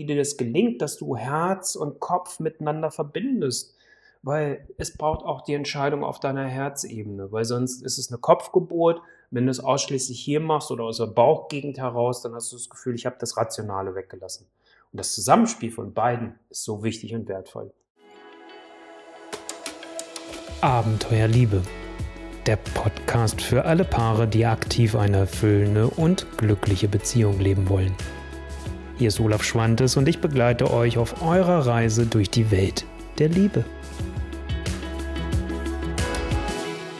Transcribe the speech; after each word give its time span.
wie 0.00 0.06
dir 0.06 0.16
das 0.16 0.38
gelingt, 0.38 0.80
dass 0.80 0.96
du 0.96 1.14
Herz 1.14 1.76
und 1.76 2.00
Kopf 2.00 2.40
miteinander 2.40 2.90
verbindest. 2.90 3.76
Weil 4.22 4.66
es 4.78 4.96
braucht 4.96 5.26
auch 5.26 5.42
die 5.42 5.52
Entscheidung 5.52 6.04
auf 6.04 6.20
deiner 6.20 6.46
Herzebene, 6.46 7.30
weil 7.32 7.44
sonst 7.44 7.82
ist 7.82 7.98
es 7.98 8.10
eine 8.10 8.18
Kopfgeburt. 8.18 9.02
Wenn 9.30 9.44
du 9.44 9.50
es 9.50 9.60
ausschließlich 9.60 10.18
hier 10.18 10.40
machst 10.40 10.70
oder 10.70 10.84
aus 10.84 10.96
der 10.96 11.06
Bauchgegend 11.06 11.76
heraus, 11.76 12.22
dann 12.22 12.34
hast 12.34 12.50
du 12.50 12.56
das 12.56 12.70
Gefühl, 12.70 12.94
ich 12.94 13.04
habe 13.04 13.16
das 13.20 13.36
Rationale 13.36 13.94
weggelassen. 13.94 14.46
Und 14.90 14.96
das 14.96 15.14
Zusammenspiel 15.14 15.70
von 15.70 15.92
beiden 15.92 16.38
ist 16.48 16.64
so 16.64 16.82
wichtig 16.82 17.14
und 17.14 17.28
wertvoll. 17.28 17.70
Abenteuer 20.62 21.28
Liebe. 21.28 21.60
Der 22.46 22.56
Podcast 22.56 23.42
für 23.42 23.66
alle 23.66 23.84
Paare, 23.84 24.26
die 24.26 24.46
aktiv 24.46 24.96
eine 24.96 25.18
erfüllende 25.18 25.88
und 25.88 26.26
glückliche 26.38 26.88
Beziehung 26.88 27.38
leben 27.38 27.68
wollen. 27.68 27.94
Hier 29.00 29.08
ist 29.08 29.18
Olaf 29.18 29.42
Schwantes 29.42 29.96
und 29.96 30.06
ich 30.10 30.20
begleite 30.20 30.70
euch 30.70 30.98
auf 30.98 31.22
eurer 31.22 31.66
Reise 31.66 32.04
durch 32.04 32.28
die 32.28 32.50
Welt 32.50 32.84
der 33.18 33.30
Liebe. 33.30 33.64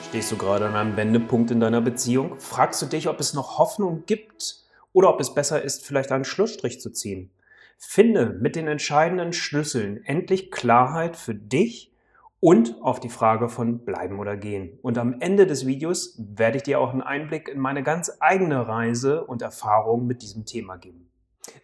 Stehst 0.08 0.32
du 0.32 0.38
gerade 0.38 0.64
an 0.64 0.76
einem 0.76 0.96
Wendepunkt 0.96 1.50
in 1.50 1.60
deiner 1.60 1.82
Beziehung? 1.82 2.40
Fragst 2.40 2.80
du 2.80 2.86
dich, 2.86 3.06
ob 3.06 3.20
es 3.20 3.34
noch 3.34 3.58
Hoffnung 3.58 4.04
gibt 4.06 4.64
oder 4.94 5.10
ob 5.10 5.20
es 5.20 5.34
besser 5.34 5.60
ist, 5.60 5.84
vielleicht 5.84 6.10
einen 6.10 6.24
Schlussstrich 6.24 6.80
zu 6.80 6.88
ziehen? 6.90 7.32
Finde 7.76 8.30
mit 8.40 8.56
den 8.56 8.66
entscheidenden 8.66 9.34
Schlüsseln 9.34 10.02
endlich 10.06 10.50
Klarheit 10.50 11.16
für 11.16 11.34
dich 11.34 11.92
und 12.40 12.76
auf 12.80 13.00
die 13.00 13.10
Frage 13.10 13.50
von 13.50 13.84
bleiben 13.84 14.20
oder 14.20 14.38
gehen. 14.38 14.78
Und 14.80 14.96
am 14.96 15.20
Ende 15.20 15.46
des 15.46 15.66
Videos 15.66 16.18
werde 16.18 16.56
ich 16.56 16.62
dir 16.62 16.80
auch 16.80 16.92
einen 16.92 17.02
Einblick 17.02 17.50
in 17.50 17.60
meine 17.60 17.82
ganz 17.82 18.10
eigene 18.20 18.66
Reise 18.66 19.22
und 19.26 19.42
Erfahrung 19.42 20.06
mit 20.06 20.22
diesem 20.22 20.46
Thema 20.46 20.78
geben. 20.78 21.09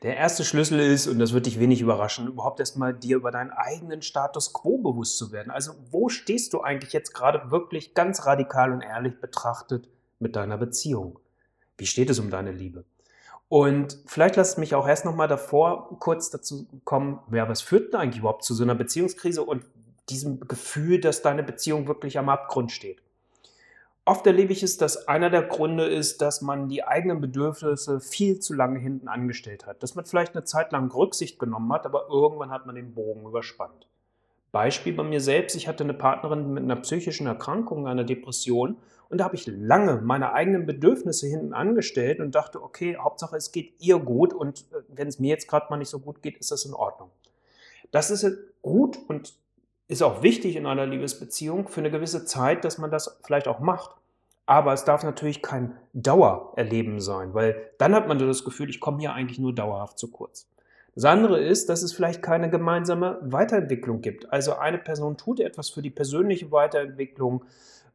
Der 0.02 0.16
erste 0.16 0.44
Schlüssel 0.44 0.80
ist, 0.80 1.06
und 1.06 1.18
das 1.18 1.32
wird 1.32 1.46
dich 1.46 1.60
wenig 1.60 1.80
überraschen, 1.80 2.28
überhaupt 2.28 2.60
erstmal 2.60 2.94
dir 2.94 3.16
über 3.16 3.30
deinen 3.30 3.50
eigenen 3.50 4.02
Status 4.02 4.52
quo 4.52 4.78
bewusst 4.78 5.18
zu 5.18 5.32
werden. 5.32 5.50
Also 5.50 5.74
wo 5.90 6.08
stehst 6.08 6.52
du 6.52 6.60
eigentlich 6.60 6.92
jetzt 6.92 7.12
gerade 7.12 7.50
wirklich 7.50 7.94
ganz 7.94 8.26
radikal 8.26 8.72
und 8.72 8.82
ehrlich 8.82 9.20
betrachtet 9.20 9.88
mit 10.18 10.36
deiner 10.36 10.56
Beziehung? 10.58 11.18
Wie 11.76 11.86
steht 11.86 12.10
es 12.10 12.18
um 12.18 12.30
deine 12.30 12.52
Liebe? 12.52 12.84
Und 13.48 13.98
vielleicht 14.06 14.36
lasst 14.36 14.58
mich 14.58 14.74
auch 14.74 14.88
erst 14.88 15.04
nochmal 15.04 15.28
davor 15.28 15.98
kurz 16.00 16.30
dazu 16.30 16.66
kommen, 16.84 17.20
ja, 17.30 17.48
was 17.48 17.60
führt 17.60 17.92
denn 17.92 18.00
eigentlich 18.00 18.20
überhaupt 18.20 18.44
zu 18.44 18.54
so 18.54 18.64
einer 18.64 18.74
Beziehungskrise 18.74 19.44
und 19.44 19.64
diesem 20.08 20.40
Gefühl, 20.40 21.00
dass 21.00 21.22
deine 21.22 21.42
Beziehung 21.42 21.86
wirklich 21.86 22.18
am 22.18 22.28
Abgrund 22.28 22.72
steht? 22.72 23.02
Oft 24.08 24.24
erlebe 24.24 24.52
ich 24.52 24.62
es, 24.62 24.76
dass 24.76 25.08
einer 25.08 25.30
der 25.30 25.42
Gründe 25.42 25.84
ist, 25.84 26.22
dass 26.22 26.40
man 26.40 26.68
die 26.68 26.84
eigenen 26.84 27.20
Bedürfnisse 27.20 27.98
viel 27.98 28.38
zu 28.38 28.54
lange 28.54 28.78
hinten 28.78 29.08
angestellt 29.08 29.66
hat. 29.66 29.82
Dass 29.82 29.96
man 29.96 30.06
vielleicht 30.06 30.36
eine 30.36 30.44
Zeit 30.44 30.70
lang 30.70 30.92
Rücksicht 30.92 31.40
genommen 31.40 31.72
hat, 31.72 31.86
aber 31.86 32.06
irgendwann 32.08 32.52
hat 32.52 32.66
man 32.66 32.76
den 32.76 32.94
Bogen 32.94 33.26
überspannt. 33.26 33.88
Beispiel 34.52 34.92
bei 34.92 35.02
mir 35.02 35.20
selbst, 35.20 35.56
ich 35.56 35.66
hatte 35.66 35.82
eine 35.82 35.92
Partnerin 35.92 36.54
mit 36.54 36.62
einer 36.62 36.76
psychischen 36.76 37.26
Erkrankung, 37.26 37.88
einer 37.88 38.04
Depression 38.04 38.76
und 39.08 39.18
da 39.18 39.24
habe 39.24 39.34
ich 39.34 39.46
lange 39.48 40.00
meine 40.00 40.32
eigenen 40.32 40.66
Bedürfnisse 40.66 41.26
hinten 41.26 41.52
angestellt 41.52 42.20
und 42.20 42.34
dachte, 42.36 42.62
okay, 42.62 42.96
Hauptsache 42.96 43.36
es 43.36 43.50
geht 43.50 43.74
ihr 43.80 43.98
gut 43.98 44.32
und 44.32 44.60
äh, 44.72 44.82
wenn 44.88 45.08
es 45.08 45.18
mir 45.18 45.30
jetzt 45.30 45.48
gerade 45.48 45.66
mal 45.68 45.78
nicht 45.78 45.90
so 45.90 45.98
gut 45.98 46.22
geht, 46.22 46.38
ist 46.38 46.52
das 46.52 46.64
in 46.64 46.74
Ordnung. 46.74 47.10
Das 47.90 48.10
ist 48.12 48.24
gut 48.62 48.98
und 49.08 49.34
ist 49.88 50.02
auch 50.02 50.22
wichtig 50.22 50.56
in 50.56 50.66
einer 50.66 50.86
Liebesbeziehung 50.86 51.68
für 51.68 51.80
eine 51.80 51.90
gewisse 51.90 52.24
Zeit, 52.24 52.64
dass 52.64 52.78
man 52.78 52.90
das 52.90 53.20
vielleicht 53.24 53.48
auch 53.48 53.60
macht. 53.60 53.90
Aber 54.46 54.72
es 54.72 54.84
darf 54.84 55.02
natürlich 55.02 55.42
kein 55.42 55.76
Dauererleben 55.92 57.00
sein, 57.00 57.34
weil 57.34 57.70
dann 57.78 57.94
hat 57.94 58.06
man 58.06 58.18
das 58.18 58.44
Gefühl, 58.44 58.70
ich 58.70 58.80
komme 58.80 59.00
hier 59.00 59.12
eigentlich 59.12 59.40
nur 59.40 59.52
dauerhaft 59.52 59.98
zu 59.98 60.10
kurz. 60.10 60.48
Das 60.94 61.04
andere 61.04 61.40
ist, 61.40 61.68
dass 61.68 61.82
es 61.82 61.92
vielleicht 61.92 62.22
keine 62.22 62.48
gemeinsame 62.48 63.18
Weiterentwicklung 63.22 64.00
gibt. 64.00 64.32
Also 64.32 64.54
eine 64.54 64.78
Person 64.78 65.16
tut 65.16 65.40
etwas 65.40 65.68
für 65.68 65.82
die 65.82 65.90
persönliche 65.90 66.50
Weiterentwicklung, 66.52 67.44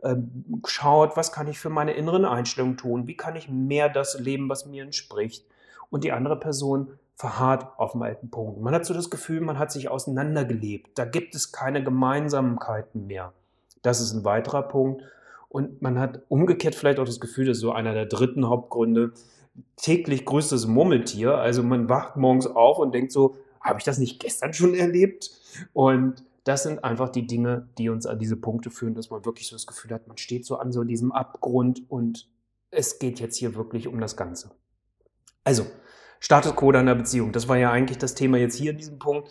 ähm, 0.03 0.61
schaut, 0.67 1.17
was 1.17 1.31
kann 1.31 1.47
ich 1.47 1.57
für 1.57 1.69
meine 1.69 1.93
inneren 1.93 2.25
Einstellungen 2.25 2.77
tun, 2.77 3.07
wie 3.07 3.17
kann 3.17 3.35
ich 3.35 3.49
mehr 3.49 3.89
das 3.89 4.19
leben, 4.19 4.49
was 4.49 4.65
mir 4.65 4.83
entspricht. 4.83 5.45
Und 5.89 6.03
die 6.03 6.11
andere 6.11 6.39
Person 6.39 6.99
verharrt 7.21 7.67
auf 7.77 7.91
dem 7.91 8.01
alten 8.01 8.31
Punkt. 8.31 8.59
Man 8.61 8.73
hat 8.73 8.83
so 8.83 8.95
das 8.95 9.11
Gefühl, 9.11 9.41
man 9.41 9.59
hat 9.59 9.71
sich 9.71 9.89
auseinandergelebt. 9.89 10.97
Da 10.97 11.05
gibt 11.05 11.35
es 11.35 11.51
keine 11.51 11.83
Gemeinsamkeiten 11.83 13.05
mehr. 13.05 13.31
Das 13.83 14.01
ist 14.01 14.13
ein 14.13 14.23
weiterer 14.23 14.63
Punkt. 14.63 15.03
Und 15.47 15.83
man 15.83 15.99
hat 15.99 16.23
umgekehrt 16.29 16.73
vielleicht 16.73 16.97
auch 16.97 17.05
das 17.05 17.19
Gefühl, 17.19 17.45
das 17.45 17.57
ist 17.57 17.61
so 17.61 17.73
einer 17.73 17.93
der 17.93 18.07
dritten 18.07 18.49
Hauptgründe, 18.49 19.11
täglich 19.75 20.25
größtes 20.25 20.65
Murmeltier. 20.65 21.35
Also 21.35 21.61
man 21.61 21.89
wacht 21.89 22.15
morgens 22.17 22.47
auf 22.47 22.79
und 22.79 22.91
denkt 22.91 23.11
so, 23.11 23.35
habe 23.59 23.77
ich 23.77 23.85
das 23.85 23.99
nicht 23.99 24.19
gestern 24.19 24.53
schon 24.53 24.73
erlebt? 24.73 25.29
Und 25.73 26.23
das 26.43 26.63
sind 26.63 26.83
einfach 26.83 27.09
die 27.09 27.27
Dinge, 27.27 27.67
die 27.77 27.89
uns 27.89 28.07
an 28.07 28.17
diese 28.17 28.35
Punkte 28.35 28.71
führen, 28.71 28.95
dass 28.95 29.11
man 29.11 29.25
wirklich 29.25 29.47
so 29.47 29.55
das 29.55 29.67
Gefühl 29.67 29.91
hat, 29.91 30.07
man 30.07 30.17
steht 30.17 30.43
so 30.43 30.57
an 30.57 30.71
so 30.71 30.83
diesem 30.83 31.11
Abgrund 31.11 31.83
und 31.87 32.27
es 32.71 32.97
geht 32.97 33.19
jetzt 33.19 33.37
hier 33.37 33.53
wirklich 33.53 33.87
um 33.87 33.99
das 33.99 34.17
Ganze. 34.17 34.49
Also, 35.43 35.67
Status 36.23 36.55
quo 36.55 36.71
deiner 36.71 36.93
Beziehung, 36.93 37.31
das 37.31 37.47
war 37.49 37.57
ja 37.57 37.71
eigentlich 37.71 37.97
das 37.97 38.13
Thema 38.13 38.37
jetzt 38.37 38.55
hier 38.55 38.71
in 38.71 38.77
diesem 38.77 38.99
Punkt. 38.99 39.27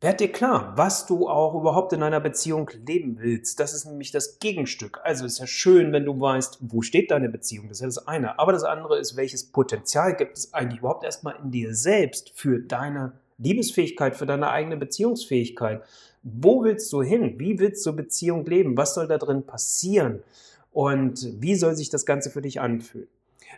Werd 0.00 0.18
dir 0.18 0.30
klar, 0.30 0.74
was 0.76 1.06
du 1.06 1.28
auch 1.28 1.54
überhaupt 1.54 1.92
in 1.92 2.02
einer 2.02 2.18
Beziehung 2.18 2.68
leben 2.86 3.18
willst. 3.20 3.60
Das 3.60 3.72
ist 3.72 3.84
nämlich 3.84 4.10
das 4.10 4.40
Gegenstück. 4.40 5.00
Also 5.04 5.24
ist 5.24 5.38
ja 5.38 5.46
schön, 5.46 5.92
wenn 5.92 6.04
du 6.04 6.20
weißt, 6.20 6.58
wo 6.60 6.82
steht 6.82 7.12
deine 7.12 7.28
Beziehung. 7.28 7.68
Das 7.68 7.78
ist 7.78 7.82
ja 7.82 7.86
das 7.86 8.08
eine. 8.08 8.38
Aber 8.38 8.52
das 8.52 8.64
andere 8.64 8.98
ist, 8.98 9.16
welches 9.16 9.44
Potenzial 9.50 10.16
gibt 10.16 10.38
es 10.38 10.52
eigentlich 10.54 10.80
überhaupt 10.80 11.04
erstmal 11.04 11.36
in 11.42 11.52
dir 11.52 11.72
selbst 11.72 12.32
für 12.34 12.58
deine 12.58 13.12
Liebesfähigkeit, 13.38 14.16
für 14.16 14.26
deine 14.26 14.50
eigene 14.50 14.76
Beziehungsfähigkeit. 14.76 15.82
Wo 16.24 16.64
willst 16.64 16.92
du 16.92 17.02
hin? 17.02 17.38
Wie 17.38 17.60
willst 17.60 17.86
du 17.86 17.94
Beziehung 17.94 18.44
leben? 18.44 18.76
Was 18.76 18.94
soll 18.94 19.06
da 19.06 19.18
drin 19.18 19.46
passieren? 19.46 20.24
Und 20.72 21.40
wie 21.40 21.54
soll 21.54 21.76
sich 21.76 21.90
das 21.90 22.06
Ganze 22.06 22.30
für 22.30 22.42
dich 22.42 22.60
anfühlen? 22.60 23.08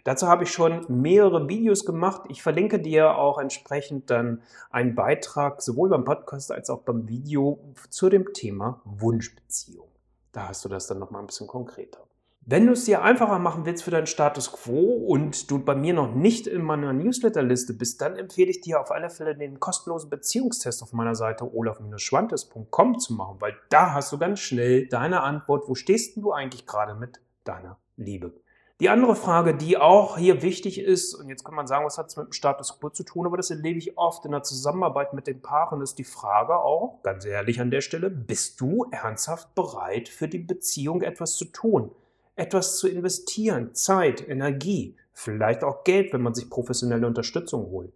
Dazu 0.04 0.28
habe 0.28 0.44
ich 0.44 0.52
schon 0.52 0.84
mehrere 0.88 1.48
Videos 1.48 1.84
gemacht. 1.84 2.22
Ich 2.28 2.42
verlinke 2.42 2.80
dir 2.80 3.16
auch 3.16 3.38
entsprechend 3.38 4.10
dann 4.10 4.42
einen 4.70 4.94
Beitrag 4.94 5.62
sowohl 5.62 5.90
beim 5.90 6.04
Podcast 6.04 6.52
als 6.52 6.70
auch 6.70 6.82
beim 6.82 7.08
Video 7.08 7.58
zu 7.88 8.08
dem 8.08 8.32
Thema 8.32 8.80
Wunschbeziehung. 8.84 9.88
Da 10.32 10.48
hast 10.48 10.64
du 10.64 10.68
das 10.68 10.86
dann 10.86 10.98
nochmal 10.98 11.22
ein 11.22 11.26
bisschen 11.26 11.46
konkreter. 11.46 12.00
Wenn 12.46 12.66
du 12.66 12.72
es 12.72 12.84
dir 12.84 13.02
einfacher 13.02 13.38
machen 13.38 13.66
willst 13.66 13.84
für 13.84 13.90
deinen 13.90 14.06
Status 14.06 14.50
quo 14.50 14.80
und 15.06 15.50
du 15.50 15.62
bei 15.62 15.74
mir 15.74 15.92
noch 15.92 16.14
nicht 16.14 16.46
in 16.46 16.62
meiner 16.62 16.92
Newsletterliste 16.92 17.74
bist, 17.74 18.00
dann 18.00 18.16
empfehle 18.16 18.50
ich 18.50 18.62
dir 18.62 18.80
auf 18.80 18.90
alle 18.90 19.10
Fälle 19.10 19.36
den 19.36 19.60
kostenlosen 19.60 20.08
Beziehungstest 20.08 20.82
auf 20.82 20.92
meiner 20.92 21.14
Seite 21.14 21.44
olaf-schwantes.com 21.54 22.98
zu 22.98 23.12
machen, 23.12 23.36
weil 23.40 23.54
da 23.68 23.92
hast 23.92 24.10
du 24.12 24.18
ganz 24.18 24.40
schnell 24.40 24.86
deine 24.86 25.22
Antwort, 25.22 25.68
wo 25.68 25.74
stehst 25.74 26.16
du 26.16 26.32
eigentlich 26.32 26.66
gerade 26.66 26.94
mit 26.94 27.20
deiner 27.44 27.76
Liebe. 27.96 28.32
Die 28.80 28.88
andere 28.88 29.14
Frage, 29.14 29.54
die 29.54 29.76
auch 29.76 30.16
hier 30.16 30.41
wichtig 30.41 30.80
ist, 30.80 31.14
und 31.14 31.28
jetzt 31.28 31.44
kann 31.44 31.54
man 31.54 31.66
sagen, 31.66 31.84
was 31.84 31.98
hat 31.98 32.06
es 32.06 32.16
mit 32.16 32.28
dem 32.28 32.32
Status 32.32 32.80
quo 32.80 32.88
zu 32.88 33.02
tun, 33.02 33.26
aber 33.26 33.36
das 33.36 33.50
erlebe 33.50 33.78
ich 33.78 33.98
oft 33.98 34.24
in 34.24 34.30
der 34.30 34.42
Zusammenarbeit 34.42 35.12
mit 35.12 35.26
den 35.26 35.42
Paaren, 35.42 35.82
ist 35.82 35.98
die 35.98 36.04
Frage 36.04 36.56
auch, 36.56 37.02
ganz 37.02 37.26
ehrlich 37.26 37.60
an 37.60 37.70
der 37.70 37.82
Stelle, 37.82 38.08
bist 38.08 38.58
du 38.58 38.86
ernsthaft 38.90 39.54
bereit, 39.54 40.08
für 40.08 40.28
die 40.28 40.38
Beziehung 40.38 41.02
etwas 41.02 41.36
zu 41.36 41.44
tun? 41.44 41.90
Etwas 42.36 42.78
zu 42.78 42.88
investieren, 42.88 43.74
Zeit, 43.74 44.26
Energie, 44.26 44.96
vielleicht 45.12 45.62
auch 45.62 45.84
Geld, 45.84 46.14
wenn 46.14 46.22
man 46.22 46.32
sich 46.32 46.48
professionelle 46.48 47.06
Unterstützung 47.06 47.70
holt. 47.70 47.92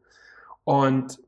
Und 0.64 1.18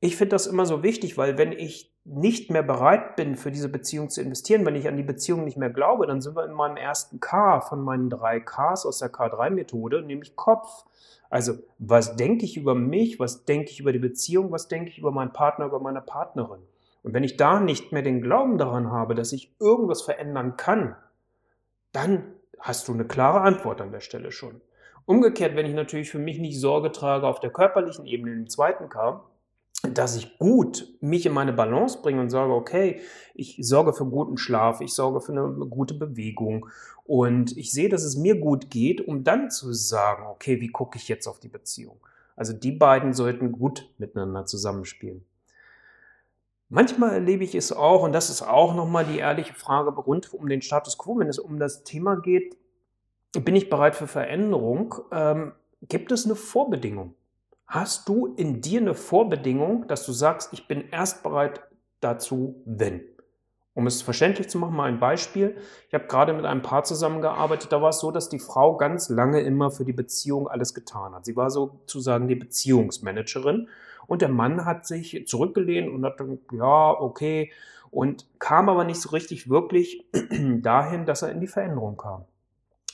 ich 0.00 0.16
finde 0.16 0.30
das 0.30 0.46
immer 0.46 0.64
so 0.64 0.82
wichtig, 0.82 1.18
weil 1.18 1.38
wenn 1.38 1.52
ich 1.52 1.92
nicht 2.04 2.50
mehr 2.50 2.62
bereit 2.62 3.16
bin, 3.16 3.36
für 3.36 3.50
diese 3.50 3.68
Beziehung 3.68 4.08
zu 4.08 4.22
investieren, 4.22 4.64
wenn 4.64 4.76
ich 4.76 4.88
an 4.88 4.96
die 4.96 5.02
Beziehung 5.02 5.44
nicht 5.44 5.56
mehr 5.56 5.70
glaube, 5.70 6.06
dann 6.06 6.20
sind 6.20 6.36
wir 6.36 6.44
in 6.44 6.52
meinem 6.52 6.76
ersten 6.76 7.20
K 7.20 7.60
von 7.60 7.82
meinen 7.82 8.08
drei 8.08 8.40
Ks 8.40 8.86
aus 8.86 8.98
der 8.98 9.12
K3-Methode, 9.12 10.02
nämlich 10.02 10.36
Kopf. 10.36 10.84
Also, 11.30 11.54
was 11.78 12.16
denke 12.16 12.44
ich 12.44 12.56
über 12.56 12.74
mich, 12.74 13.20
was 13.20 13.44
denke 13.44 13.70
ich 13.70 13.80
über 13.80 13.92
die 13.92 13.98
Beziehung, 13.98 14.50
was 14.50 14.68
denke 14.68 14.88
ich 14.88 14.98
über 14.98 15.10
meinen 15.10 15.32
Partner, 15.32 15.66
über 15.66 15.80
meine 15.80 16.00
Partnerin? 16.00 16.62
Und 17.02 17.12
wenn 17.12 17.24
ich 17.24 17.36
da 17.36 17.60
nicht 17.60 17.92
mehr 17.92 18.02
den 18.02 18.22
Glauben 18.22 18.56
daran 18.56 18.90
habe, 18.90 19.14
dass 19.14 19.32
ich 19.32 19.54
irgendwas 19.60 20.02
verändern 20.02 20.56
kann, 20.56 20.96
dann 21.92 22.34
hast 22.58 22.88
du 22.88 22.92
eine 22.92 23.04
klare 23.04 23.40
Antwort 23.40 23.80
an 23.80 23.92
der 23.92 24.00
Stelle 24.00 24.32
schon. 24.32 24.60
Umgekehrt, 25.04 25.56
wenn 25.56 25.66
ich 25.66 25.74
natürlich 25.74 26.10
für 26.10 26.18
mich 26.18 26.38
nicht 26.38 26.60
Sorge 26.60 26.92
trage 26.92 27.26
auf 27.26 27.40
der 27.40 27.50
körperlichen 27.50 28.06
Ebene, 28.06 28.32
im 28.32 28.48
zweiten 28.48 28.88
K, 28.88 29.24
dass 29.90 30.16
ich 30.16 30.38
gut 30.38 30.88
mich 31.00 31.26
in 31.26 31.32
meine 31.32 31.52
Balance 31.52 32.00
bringe 32.02 32.20
und 32.20 32.30
sage, 32.30 32.52
okay, 32.52 33.00
ich 33.34 33.56
sorge 33.60 33.92
für 33.92 34.06
guten 34.06 34.36
Schlaf, 34.36 34.80
ich 34.80 34.92
sorge 34.92 35.20
für 35.20 35.32
eine 35.32 35.66
gute 35.66 35.94
Bewegung 35.94 36.68
und 37.04 37.56
ich 37.56 37.72
sehe, 37.72 37.88
dass 37.88 38.02
es 38.02 38.16
mir 38.16 38.38
gut 38.38 38.70
geht, 38.70 39.06
um 39.06 39.24
dann 39.24 39.50
zu 39.50 39.72
sagen, 39.72 40.26
okay, 40.26 40.60
wie 40.60 40.68
gucke 40.68 40.98
ich 40.98 41.08
jetzt 41.08 41.26
auf 41.26 41.40
die 41.40 41.48
Beziehung? 41.48 41.98
Also 42.36 42.52
die 42.52 42.72
beiden 42.72 43.12
sollten 43.12 43.52
gut 43.52 43.90
miteinander 43.98 44.46
zusammenspielen. 44.46 45.24
Manchmal 46.68 47.14
erlebe 47.14 47.44
ich 47.44 47.54
es 47.54 47.72
auch, 47.72 48.02
und 48.02 48.12
das 48.12 48.28
ist 48.28 48.42
auch 48.42 48.74
nochmal 48.74 49.06
die 49.06 49.18
ehrliche 49.18 49.54
Frage 49.54 49.90
rund 49.90 50.32
um 50.34 50.48
den 50.48 50.60
Status 50.60 50.98
quo, 50.98 51.18
wenn 51.18 51.28
es 51.28 51.38
um 51.38 51.58
das 51.58 51.82
Thema 51.82 52.16
geht, 52.16 52.56
bin 53.32 53.56
ich 53.56 53.70
bereit 53.70 53.96
für 53.96 54.06
Veränderung? 54.06 54.94
Ähm, 55.10 55.52
gibt 55.82 56.12
es 56.12 56.24
eine 56.24 56.34
Vorbedingung? 56.34 57.14
Hast 57.68 58.08
du 58.08 58.34
in 58.34 58.62
dir 58.62 58.80
eine 58.80 58.94
Vorbedingung, 58.94 59.86
dass 59.88 60.06
du 60.06 60.12
sagst, 60.12 60.54
ich 60.54 60.66
bin 60.68 60.88
erst 60.90 61.22
bereit 61.22 61.60
dazu, 62.00 62.62
wenn? 62.64 63.02
Um 63.74 63.86
es 63.86 64.00
verständlich 64.00 64.48
zu 64.48 64.56
machen, 64.56 64.74
mal 64.74 64.88
ein 64.88 64.98
Beispiel. 64.98 65.54
Ich 65.86 65.92
habe 65.92 66.06
gerade 66.06 66.32
mit 66.32 66.46
einem 66.46 66.62
Paar 66.62 66.84
zusammengearbeitet, 66.84 67.70
da 67.70 67.82
war 67.82 67.90
es 67.90 68.00
so, 68.00 68.10
dass 68.10 68.30
die 68.30 68.38
Frau 68.38 68.78
ganz 68.78 69.10
lange 69.10 69.42
immer 69.42 69.70
für 69.70 69.84
die 69.84 69.92
Beziehung 69.92 70.48
alles 70.48 70.72
getan 70.72 71.14
hat. 71.14 71.26
Sie 71.26 71.36
war 71.36 71.50
sozusagen 71.50 72.26
die 72.26 72.36
Beziehungsmanagerin 72.36 73.68
und 74.06 74.22
der 74.22 74.30
Mann 74.30 74.64
hat 74.64 74.86
sich 74.86 75.26
zurückgelehnt 75.26 75.90
und 75.90 76.06
hat 76.06 76.20
dann, 76.20 76.38
ja, 76.50 76.90
okay, 76.90 77.52
und 77.90 78.26
kam 78.38 78.70
aber 78.70 78.84
nicht 78.84 79.00
so 79.00 79.10
richtig 79.10 79.50
wirklich 79.50 80.06
dahin, 80.62 81.04
dass 81.04 81.20
er 81.20 81.32
in 81.32 81.40
die 81.40 81.46
Veränderung 81.46 81.98
kam. 81.98 82.24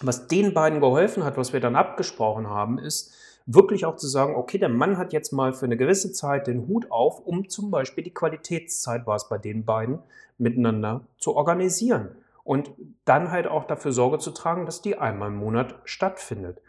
Was 0.00 0.26
den 0.26 0.52
beiden 0.52 0.80
geholfen 0.80 1.22
hat, 1.22 1.36
was 1.36 1.52
wir 1.52 1.60
dann 1.60 1.76
abgesprochen 1.76 2.48
haben, 2.48 2.80
ist, 2.80 3.14
wirklich 3.46 3.84
auch 3.84 3.96
zu 3.96 4.08
sagen, 4.08 4.34
okay, 4.36 4.58
der 4.58 4.68
Mann 4.68 4.96
hat 4.96 5.12
jetzt 5.12 5.32
mal 5.32 5.52
für 5.52 5.66
eine 5.66 5.76
gewisse 5.76 6.12
Zeit 6.12 6.46
den 6.46 6.66
Hut 6.66 6.90
auf, 6.90 7.20
um 7.20 7.48
zum 7.48 7.70
Beispiel 7.70 8.04
die 8.04 8.14
Qualitätszeit 8.14 9.06
war 9.06 9.16
es 9.16 9.28
bei 9.28 9.38
den 9.38 9.64
beiden, 9.64 9.98
miteinander 10.38 11.02
zu 11.18 11.36
organisieren. 11.36 12.16
Und 12.42 12.72
dann 13.04 13.30
halt 13.30 13.46
auch 13.46 13.64
dafür 13.64 13.92
Sorge 13.92 14.18
zu 14.18 14.30
tragen, 14.30 14.66
dass 14.66 14.82
die 14.82 14.98
einmal 14.98 15.28
im 15.28 15.36
Monat 15.36 15.76
stattfindet. 15.84 16.60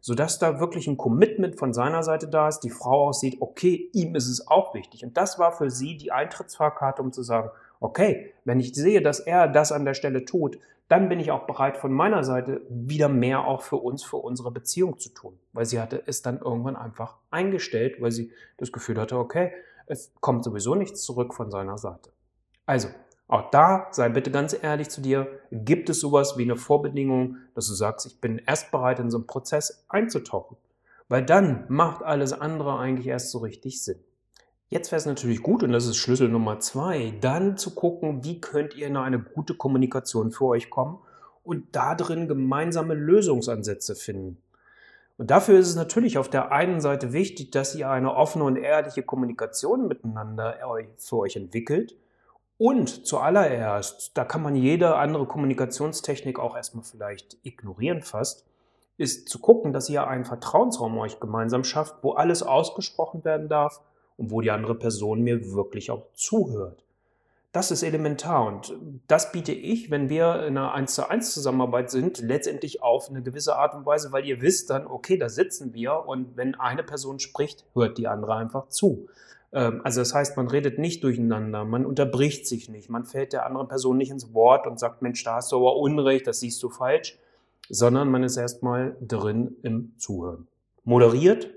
Sodass 0.00 0.38
da 0.38 0.60
wirklich 0.60 0.86
ein 0.86 0.98
Commitment 0.98 1.56
von 1.56 1.72
seiner 1.72 2.02
Seite 2.02 2.28
da 2.28 2.48
ist, 2.48 2.60
die 2.60 2.70
Frau 2.70 3.08
auch 3.08 3.14
sieht, 3.14 3.40
okay, 3.40 3.88
ihm 3.92 4.14
ist 4.14 4.28
es 4.28 4.46
auch 4.46 4.74
wichtig. 4.74 5.04
Und 5.04 5.16
das 5.16 5.38
war 5.38 5.52
für 5.52 5.70
sie 5.70 5.96
die 5.96 6.12
Eintrittsfahrkarte, 6.12 7.00
um 7.02 7.10
zu 7.10 7.22
sagen, 7.22 7.50
okay, 7.80 8.32
wenn 8.44 8.60
ich 8.60 8.74
sehe, 8.74 9.02
dass 9.02 9.20
er 9.20 9.48
das 9.48 9.72
an 9.72 9.84
der 9.84 9.94
Stelle 9.94 10.24
tut, 10.24 10.58
dann 10.88 11.08
bin 11.08 11.18
ich 11.18 11.30
auch 11.30 11.46
bereit, 11.46 11.76
von 11.76 11.92
meiner 11.92 12.24
Seite 12.24 12.60
wieder 12.68 13.08
mehr 13.08 13.46
auch 13.46 13.62
für 13.62 13.76
uns, 13.76 14.04
für 14.04 14.18
unsere 14.18 14.50
Beziehung 14.50 14.98
zu 14.98 15.08
tun. 15.08 15.38
Weil 15.52 15.64
sie 15.64 15.80
hatte 15.80 16.02
es 16.06 16.22
dann 16.22 16.38
irgendwann 16.38 16.76
einfach 16.76 17.16
eingestellt, 17.30 18.00
weil 18.00 18.12
sie 18.12 18.32
das 18.58 18.70
Gefühl 18.70 19.00
hatte, 19.00 19.18
okay, 19.18 19.52
es 19.86 20.12
kommt 20.20 20.44
sowieso 20.44 20.74
nichts 20.74 21.02
zurück 21.02 21.34
von 21.34 21.50
seiner 21.50 21.78
Seite. 21.78 22.10
Also, 22.66 22.88
auch 23.26 23.50
da 23.50 23.88
sei 23.90 24.10
bitte 24.10 24.30
ganz 24.30 24.56
ehrlich 24.60 24.90
zu 24.90 25.00
dir, 25.00 25.26
gibt 25.50 25.88
es 25.88 26.00
sowas 26.00 26.36
wie 26.36 26.42
eine 26.42 26.56
Vorbedingung, 26.56 27.38
dass 27.54 27.66
du 27.66 27.74
sagst, 27.74 28.06
ich 28.06 28.20
bin 28.20 28.38
erst 28.46 28.70
bereit, 28.70 28.98
in 28.98 29.10
so 29.10 29.18
einen 29.18 29.26
Prozess 29.26 29.86
einzutauchen. 29.88 30.56
Weil 31.08 31.24
dann 31.24 31.64
macht 31.68 32.02
alles 32.02 32.32
andere 32.32 32.78
eigentlich 32.78 33.06
erst 33.06 33.30
so 33.30 33.38
richtig 33.38 33.82
Sinn. 33.82 34.02
Jetzt 34.74 34.90
wäre 34.90 34.98
es 34.98 35.06
natürlich 35.06 35.40
gut, 35.40 35.62
und 35.62 35.70
das 35.70 35.86
ist 35.86 35.98
Schlüssel 35.98 36.28
Nummer 36.28 36.58
zwei, 36.58 37.14
dann 37.20 37.56
zu 37.56 37.76
gucken, 37.76 38.24
wie 38.24 38.40
könnt 38.40 38.74
ihr 38.74 38.88
in 38.88 38.96
eine 38.96 39.20
gute 39.20 39.54
Kommunikation 39.54 40.32
für 40.32 40.46
euch 40.46 40.68
kommen 40.68 40.98
und 41.44 41.76
da 41.76 41.94
drin 41.94 42.26
gemeinsame 42.26 42.94
Lösungsansätze 42.94 43.94
finden. 43.94 44.42
Und 45.16 45.30
dafür 45.30 45.60
ist 45.60 45.68
es 45.68 45.76
natürlich 45.76 46.18
auf 46.18 46.28
der 46.28 46.50
einen 46.50 46.80
Seite 46.80 47.12
wichtig, 47.12 47.52
dass 47.52 47.76
ihr 47.76 47.88
eine 47.88 48.16
offene 48.16 48.42
und 48.42 48.56
ehrliche 48.56 49.04
Kommunikation 49.04 49.86
miteinander 49.86 50.56
für 50.96 51.18
euch 51.18 51.36
entwickelt 51.36 51.94
und 52.58 53.06
zuallererst, 53.06 54.18
da 54.18 54.24
kann 54.24 54.42
man 54.42 54.56
jede 54.56 54.96
andere 54.96 55.26
Kommunikationstechnik 55.26 56.40
auch 56.40 56.56
erstmal 56.56 56.82
vielleicht 56.82 57.36
ignorieren 57.44 58.02
fast, 58.02 58.44
ist 58.96 59.28
zu 59.28 59.38
gucken, 59.38 59.72
dass 59.72 59.88
ihr 59.88 60.08
einen 60.08 60.24
Vertrauensraum 60.24 60.98
euch 60.98 61.20
gemeinsam 61.20 61.62
schafft, 61.62 61.94
wo 62.02 62.14
alles 62.14 62.42
ausgesprochen 62.42 63.24
werden 63.24 63.48
darf 63.48 63.80
und 64.16 64.30
wo 64.30 64.40
die 64.40 64.50
andere 64.50 64.74
Person 64.74 65.22
mir 65.22 65.52
wirklich 65.52 65.90
auch 65.90 66.06
zuhört. 66.14 66.84
Das 67.52 67.70
ist 67.70 67.84
elementar 67.84 68.46
und 68.46 68.74
das 69.06 69.30
biete 69.30 69.52
ich, 69.52 69.88
wenn 69.88 70.08
wir 70.08 70.44
in 70.44 70.58
einer 70.58 70.74
1 70.74 70.92
zu 70.92 71.08
1 71.08 71.32
Zusammenarbeit 71.32 71.88
sind, 71.88 72.18
letztendlich 72.18 72.82
auf 72.82 73.08
eine 73.08 73.22
gewisse 73.22 73.54
Art 73.54 73.76
und 73.76 73.86
Weise, 73.86 74.10
weil 74.10 74.26
ihr 74.26 74.40
wisst 74.40 74.70
dann, 74.70 74.88
okay, 74.88 75.16
da 75.18 75.28
sitzen 75.28 75.72
wir 75.72 76.04
und 76.04 76.36
wenn 76.36 76.56
eine 76.56 76.82
Person 76.82 77.20
spricht, 77.20 77.64
hört 77.74 77.96
die 77.96 78.08
andere 78.08 78.34
einfach 78.34 78.70
zu. 78.70 79.06
Ähm, 79.52 79.82
also 79.84 80.00
das 80.00 80.12
heißt, 80.12 80.36
man 80.36 80.48
redet 80.48 80.80
nicht 80.80 81.04
durcheinander, 81.04 81.64
man 81.64 81.86
unterbricht 81.86 82.48
sich 82.48 82.68
nicht, 82.68 82.90
man 82.90 83.04
fällt 83.04 83.32
der 83.32 83.46
anderen 83.46 83.68
Person 83.68 83.98
nicht 83.98 84.10
ins 84.10 84.34
Wort 84.34 84.66
und 84.66 84.80
sagt, 84.80 85.00
Mensch, 85.00 85.22
da 85.22 85.36
hast 85.36 85.52
du 85.52 85.56
aber 85.56 85.76
Unrecht, 85.76 86.26
das 86.26 86.40
siehst 86.40 86.60
du 86.60 86.68
falsch, 86.68 87.20
sondern 87.68 88.10
man 88.10 88.24
ist 88.24 88.36
erstmal 88.36 88.96
drin 89.00 89.56
im 89.62 89.92
Zuhören. 89.96 90.48
Moderiert 90.82 91.50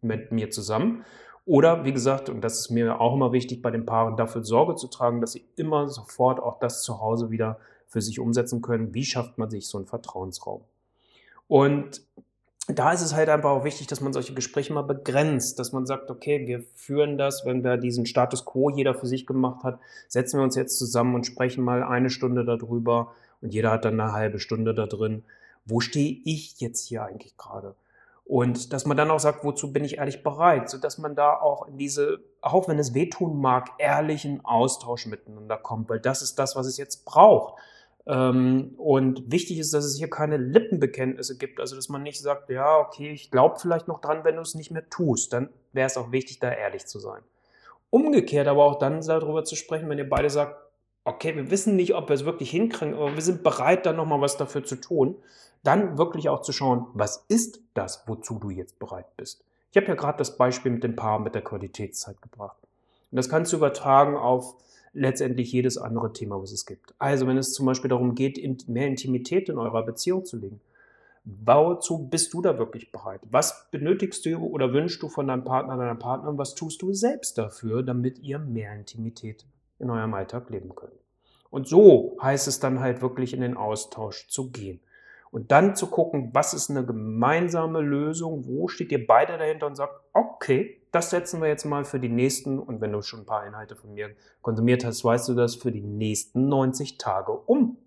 mit 0.00 0.32
mir 0.32 0.50
zusammen 0.50 1.04
oder 1.46 1.84
wie 1.84 1.92
gesagt, 1.92 2.28
und 2.28 2.40
das 2.40 2.60
ist 2.60 2.70
mir 2.70 3.00
auch 3.00 3.14
immer 3.14 3.32
wichtig 3.32 3.60
bei 3.60 3.70
den 3.70 3.84
Paaren, 3.84 4.16
dafür 4.16 4.44
Sorge 4.44 4.76
zu 4.76 4.88
tragen, 4.88 5.20
dass 5.20 5.32
sie 5.32 5.44
immer 5.56 5.88
sofort 5.88 6.40
auch 6.40 6.58
das 6.58 6.82
zu 6.82 7.00
Hause 7.00 7.30
wieder 7.30 7.58
für 7.86 8.00
sich 8.00 8.18
umsetzen 8.18 8.62
können. 8.62 8.94
Wie 8.94 9.04
schafft 9.04 9.36
man 9.36 9.50
sich 9.50 9.68
so 9.68 9.78
einen 9.78 9.86
Vertrauensraum? 9.86 10.62
Und 11.46 12.02
da 12.66 12.92
ist 12.92 13.02
es 13.02 13.14
halt 13.14 13.28
einfach 13.28 13.50
auch 13.50 13.64
wichtig, 13.64 13.88
dass 13.88 14.00
man 14.00 14.14
solche 14.14 14.32
Gespräche 14.32 14.72
mal 14.72 14.82
begrenzt, 14.82 15.58
dass 15.58 15.72
man 15.72 15.84
sagt, 15.84 16.10
okay, 16.10 16.46
wir 16.46 16.64
führen 16.74 17.18
das, 17.18 17.44
wenn 17.44 17.62
wir 17.62 17.76
diesen 17.76 18.06
Status 18.06 18.46
quo 18.46 18.70
jeder 18.70 18.94
für 18.94 19.06
sich 19.06 19.26
gemacht 19.26 19.64
hat, 19.64 19.78
setzen 20.08 20.38
wir 20.38 20.44
uns 20.44 20.56
jetzt 20.56 20.78
zusammen 20.78 21.14
und 21.14 21.26
sprechen 21.26 21.62
mal 21.62 21.82
eine 21.82 22.08
Stunde 22.08 22.44
darüber 22.44 23.12
und 23.42 23.52
jeder 23.52 23.70
hat 23.70 23.84
dann 23.84 24.00
eine 24.00 24.12
halbe 24.12 24.38
Stunde 24.38 24.74
da 24.74 24.86
drin. 24.86 25.24
Wo 25.66 25.80
stehe 25.80 26.20
ich 26.24 26.58
jetzt 26.60 26.86
hier 26.86 27.04
eigentlich 27.04 27.36
gerade? 27.36 27.74
Und 28.26 28.72
dass 28.72 28.86
man 28.86 28.96
dann 28.96 29.10
auch 29.10 29.20
sagt, 29.20 29.44
wozu 29.44 29.72
bin 29.72 29.84
ich 29.84 29.98
ehrlich 29.98 30.22
bereit, 30.22 30.70
sodass 30.70 30.96
man 30.96 31.14
da 31.14 31.38
auch 31.38 31.68
in 31.68 31.76
diese, 31.76 32.20
auch 32.40 32.68
wenn 32.68 32.78
es 32.78 32.94
wehtun 32.94 33.38
mag, 33.38 33.70
ehrlichen 33.78 34.42
Austausch 34.44 35.06
miteinander 35.06 35.58
kommt, 35.58 35.90
weil 35.90 36.00
das 36.00 36.22
ist 36.22 36.38
das, 36.38 36.56
was 36.56 36.66
es 36.66 36.78
jetzt 36.78 37.04
braucht. 37.04 37.54
Ähm, 38.06 38.74
und 38.78 39.30
wichtig 39.30 39.58
ist, 39.58 39.74
dass 39.74 39.84
es 39.84 39.96
hier 39.96 40.08
keine 40.08 40.38
Lippenbekenntnisse 40.38 41.36
gibt. 41.36 41.60
Also, 41.60 41.76
dass 41.76 41.88
man 41.90 42.02
nicht 42.02 42.20
sagt, 42.20 42.48
ja, 42.48 42.78
okay, 42.78 43.10
ich 43.10 43.30
glaube 43.30 43.58
vielleicht 43.58 43.88
noch 43.88 44.00
dran, 44.00 44.24
wenn 44.24 44.36
du 44.36 44.42
es 44.42 44.54
nicht 44.54 44.70
mehr 44.70 44.88
tust. 44.88 45.32
Dann 45.32 45.50
wäre 45.72 45.86
es 45.86 45.96
auch 45.96 46.10
wichtig, 46.10 46.38
da 46.38 46.50
ehrlich 46.50 46.86
zu 46.86 46.98
sein. 46.98 47.22
Umgekehrt 47.90 48.48
aber 48.48 48.64
auch 48.64 48.78
dann 48.78 49.02
darüber 49.02 49.44
zu 49.44 49.54
sprechen, 49.54 49.88
wenn 49.88 49.98
ihr 49.98 50.08
beide 50.08 50.30
sagt, 50.30 50.56
okay, 51.04 51.36
wir 51.36 51.50
wissen 51.50 51.76
nicht, 51.76 51.94
ob 51.94 52.08
wir 52.08 52.14
es 52.14 52.24
wirklich 52.24 52.50
hinkriegen, 52.50 52.94
aber 52.94 53.14
wir 53.14 53.22
sind 53.22 53.42
bereit, 53.42 53.86
dann 53.86 53.96
nochmal 53.96 54.20
was 54.20 54.36
dafür 54.36 54.64
zu 54.64 54.76
tun. 54.76 55.16
Dann 55.62 55.96
wirklich 55.96 56.28
auch 56.28 56.42
zu 56.42 56.52
schauen, 56.52 56.86
was 56.92 57.24
ist 57.28 57.60
das, 57.74 58.04
wozu 58.06 58.38
du 58.38 58.50
jetzt 58.50 58.78
bereit 58.78 59.16
bist. 59.16 59.44
Ich 59.70 59.76
habe 59.76 59.86
ja 59.86 59.94
gerade 59.94 60.18
das 60.18 60.36
Beispiel 60.36 60.72
mit 60.72 60.84
dem 60.84 60.94
Paar 60.96 61.18
mit 61.18 61.34
der 61.34 61.42
Qualitätszeit 61.42 62.20
gebracht. 62.20 62.58
Und 63.10 63.16
das 63.16 63.28
kannst 63.28 63.52
du 63.52 63.56
übertragen 63.56 64.16
auf 64.16 64.56
letztendlich 64.92 65.50
jedes 65.52 65.78
andere 65.78 66.12
Thema, 66.12 66.40
was 66.40 66.52
es 66.52 66.66
gibt. 66.66 66.94
Also 66.98 67.26
wenn 67.26 67.38
es 67.38 67.52
zum 67.52 67.66
Beispiel 67.66 67.88
darum 67.88 68.14
geht, 68.14 68.38
mehr 68.68 68.86
Intimität 68.86 69.48
in 69.48 69.58
eurer 69.58 69.82
Beziehung 69.84 70.24
zu 70.24 70.36
legen, 70.36 70.60
wozu 71.24 71.98
bist 71.98 72.32
du 72.34 72.42
da 72.42 72.58
wirklich 72.58 72.92
bereit? 72.92 73.20
Was 73.30 73.70
benötigst 73.70 74.24
du 74.26 74.36
oder 74.36 74.72
wünschst 74.72 75.02
du 75.02 75.08
von 75.08 75.26
deinem 75.26 75.44
Partner, 75.44 75.76
deiner 75.76 75.94
Partnerin? 75.94 76.38
Was 76.38 76.54
tust 76.54 76.82
du 76.82 76.92
selbst 76.92 77.38
dafür, 77.38 77.82
damit 77.82 78.18
ihr 78.20 78.38
mehr 78.38 78.74
Intimität 78.74 79.44
in 79.78 79.90
eurem 79.90 80.14
Alltag 80.14 80.50
leben 80.50 80.74
könnt? 80.74 80.92
Und 81.50 81.68
so 81.68 82.16
heißt 82.20 82.48
es 82.48 82.60
dann 82.60 82.80
halt 82.80 83.00
wirklich 83.00 83.32
in 83.32 83.40
den 83.40 83.56
Austausch 83.56 84.28
zu 84.28 84.50
gehen. 84.50 84.80
Und 85.30 85.50
dann 85.50 85.74
zu 85.74 85.88
gucken, 85.88 86.30
was 86.32 86.54
ist 86.54 86.70
eine 86.70 86.84
gemeinsame 86.84 87.80
Lösung, 87.80 88.46
wo 88.46 88.68
steht 88.68 88.92
ihr 88.92 89.06
beide 89.06 89.36
dahinter 89.36 89.66
und 89.66 89.74
sagt, 89.74 89.94
okay, 90.12 90.80
das 90.92 91.10
setzen 91.10 91.40
wir 91.40 91.48
jetzt 91.48 91.64
mal 91.64 91.84
für 91.84 91.98
die 91.98 92.08
nächsten, 92.08 92.60
und 92.60 92.80
wenn 92.80 92.92
du 92.92 93.02
schon 93.02 93.20
ein 93.20 93.26
paar 93.26 93.44
Inhalte 93.44 93.74
von 93.74 93.94
mir 93.94 94.10
konsumiert 94.42 94.84
hast, 94.84 95.04
weißt 95.04 95.28
du 95.28 95.34
das 95.34 95.56
für 95.56 95.72
die 95.72 95.82
nächsten 95.82 96.48
90 96.48 96.98
Tage 96.98 97.32
um. 97.32 97.78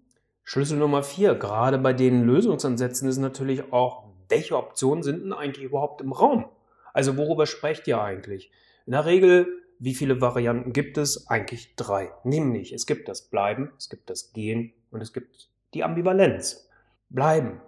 Schlüssel 0.44 0.78
Nummer 0.78 1.04
vier, 1.04 1.36
gerade 1.36 1.78
bei 1.78 1.94
den 1.94 2.24
Lösungsansätzen 2.24 3.08
ist 3.08 3.18
natürlich 3.18 3.72
auch, 3.72 4.04
welche 4.30 4.58
Optionen 4.58 5.04
sind 5.04 5.24
denn 5.24 5.34
eigentlich 5.34 5.66
überhaupt 5.66 6.02
im 6.02 6.12
Raum? 6.12 6.46
Also 6.94 7.16
worüber 7.16 7.46
sprecht 7.46 7.88
ihr 7.88 8.02
eigentlich? 8.02 8.52
In 8.86 8.92
der 8.92 9.06
Regel, 9.06 9.48
wie 9.80 9.94
viele 9.94 10.22
Varianten 10.22 10.74
gibt 10.74 10.98
es? 10.98 11.28
Eigentlich 11.28 11.76
drei. 11.76 12.12
Nämlich, 12.24 12.74
es 12.74 12.86
gibt 12.86 13.08
das 13.08 13.24
Bleiben, 13.24 13.72
es 13.78 13.90
gibt 13.90 14.10
das 14.10 14.34
Gehen 14.34 14.74
und 14.92 15.02
es 15.02 15.14
gibt 15.14 15.50
die 15.74 15.84
Ambivalenz. 15.84 16.70
Bleiben 17.10 17.62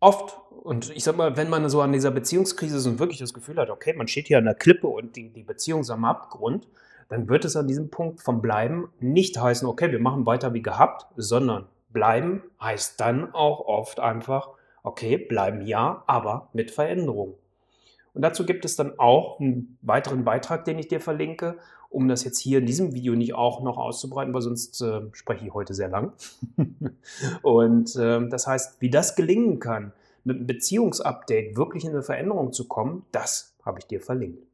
oft, 0.00 0.38
und 0.62 0.90
ich 0.94 1.04
sag 1.04 1.16
mal, 1.16 1.36
wenn 1.36 1.50
man 1.50 1.68
so 1.68 1.80
an 1.80 1.92
dieser 1.92 2.10
Beziehungskrise 2.10 2.76
ist 2.76 2.86
und 2.86 2.98
wirklich 2.98 3.18
das 3.18 3.34
Gefühl 3.34 3.56
hat, 3.56 3.70
okay, 3.70 3.94
man 3.94 4.08
steht 4.08 4.28
hier 4.28 4.38
an 4.38 4.44
der 4.44 4.54
Klippe 4.54 4.88
und 4.88 5.16
die, 5.16 5.30
die 5.30 5.42
Beziehung 5.42 5.80
ist 5.80 5.90
am 5.90 6.04
Abgrund, 6.04 6.68
dann 7.08 7.28
wird 7.28 7.44
es 7.44 7.56
an 7.56 7.66
diesem 7.66 7.90
Punkt 7.90 8.20
vom 8.20 8.42
Bleiben 8.42 8.90
nicht 9.00 9.40
heißen, 9.40 9.66
okay, 9.66 9.90
wir 9.90 9.98
machen 9.98 10.26
weiter 10.26 10.52
wie 10.52 10.62
gehabt, 10.62 11.06
sondern 11.16 11.66
bleiben 11.90 12.42
heißt 12.60 13.00
dann 13.00 13.32
auch 13.34 13.60
oft 13.60 13.98
einfach, 13.98 14.50
okay, 14.82 15.16
bleiben 15.16 15.62
ja, 15.62 16.04
aber 16.06 16.48
mit 16.52 16.70
Veränderung. 16.70 17.34
Und 18.14 18.22
dazu 18.22 18.44
gibt 18.46 18.64
es 18.64 18.76
dann 18.76 18.98
auch 18.98 19.38
einen 19.40 19.78
weiteren 19.82 20.24
Beitrag, 20.24 20.64
den 20.64 20.78
ich 20.78 20.88
dir 20.88 21.00
verlinke, 21.00 21.56
um 21.90 22.08
das 22.08 22.24
jetzt 22.24 22.38
hier 22.38 22.58
in 22.58 22.66
diesem 22.66 22.94
Video 22.94 23.14
nicht 23.14 23.34
auch 23.34 23.62
noch 23.62 23.78
auszubreiten, 23.78 24.34
weil 24.34 24.42
sonst 24.42 24.80
äh, 24.82 25.02
spreche 25.12 25.46
ich 25.46 25.54
heute 25.54 25.74
sehr 25.74 25.88
lang. 25.88 26.12
und 27.42 27.96
äh, 27.96 28.28
das 28.28 28.46
heißt, 28.46 28.80
wie 28.80 28.90
das 28.90 29.16
gelingen 29.16 29.58
kann, 29.58 29.92
mit 30.24 30.36
einem 30.36 30.46
Beziehungsupdate 30.46 31.56
wirklich 31.56 31.84
in 31.84 31.90
eine 31.90 32.02
Veränderung 32.02 32.52
zu 32.52 32.68
kommen, 32.68 33.04
das 33.12 33.54
habe 33.64 33.78
ich 33.78 33.86
dir 33.86 34.00
verlinkt. 34.00 34.46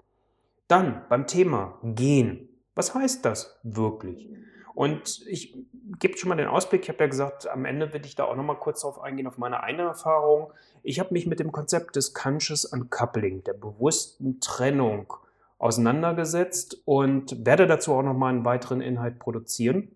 Dann 0.68 1.02
beim 1.08 1.26
Thema 1.26 1.78
Gehen. 1.82 2.48
Was 2.74 2.94
heißt 2.94 3.24
das 3.24 3.58
wirklich? 3.62 4.28
Und 4.74 5.24
ich 5.28 5.56
gebe 6.00 6.16
schon 6.18 6.28
mal 6.28 6.36
den 6.36 6.48
Ausblick, 6.48 6.82
ich 6.82 6.88
habe 6.88 7.04
ja 7.04 7.06
gesagt, 7.06 7.46
am 7.46 7.64
Ende 7.64 7.92
will 7.92 8.04
ich 8.04 8.16
da 8.16 8.24
auch 8.24 8.34
noch 8.34 8.42
mal 8.42 8.56
kurz 8.56 8.80
darauf 8.80 9.00
eingehen, 9.00 9.26
auf 9.26 9.38
meine 9.38 9.62
eigene 9.62 9.84
Erfahrung. 9.84 10.52
Ich 10.82 10.98
habe 10.98 11.12
mich 11.12 11.26
mit 11.26 11.38
dem 11.38 11.52
Konzept 11.52 11.96
des 11.96 12.12
Conscious 12.12 12.64
Uncoupling, 12.64 13.44
der 13.44 13.54
bewussten 13.54 14.40
Trennung, 14.40 15.12
auseinandergesetzt 15.58 16.82
und 16.84 17.46
werde 17.46 17.66
dazu 17.66 17.94
auch 17.94 18.02
noch 18.02 18.12
mal 18.12 18.28
einen 18.28 18.44
weiteren 18.44 18.80
Inhalt 18.80 19.18
produzieren. 19.18 19.88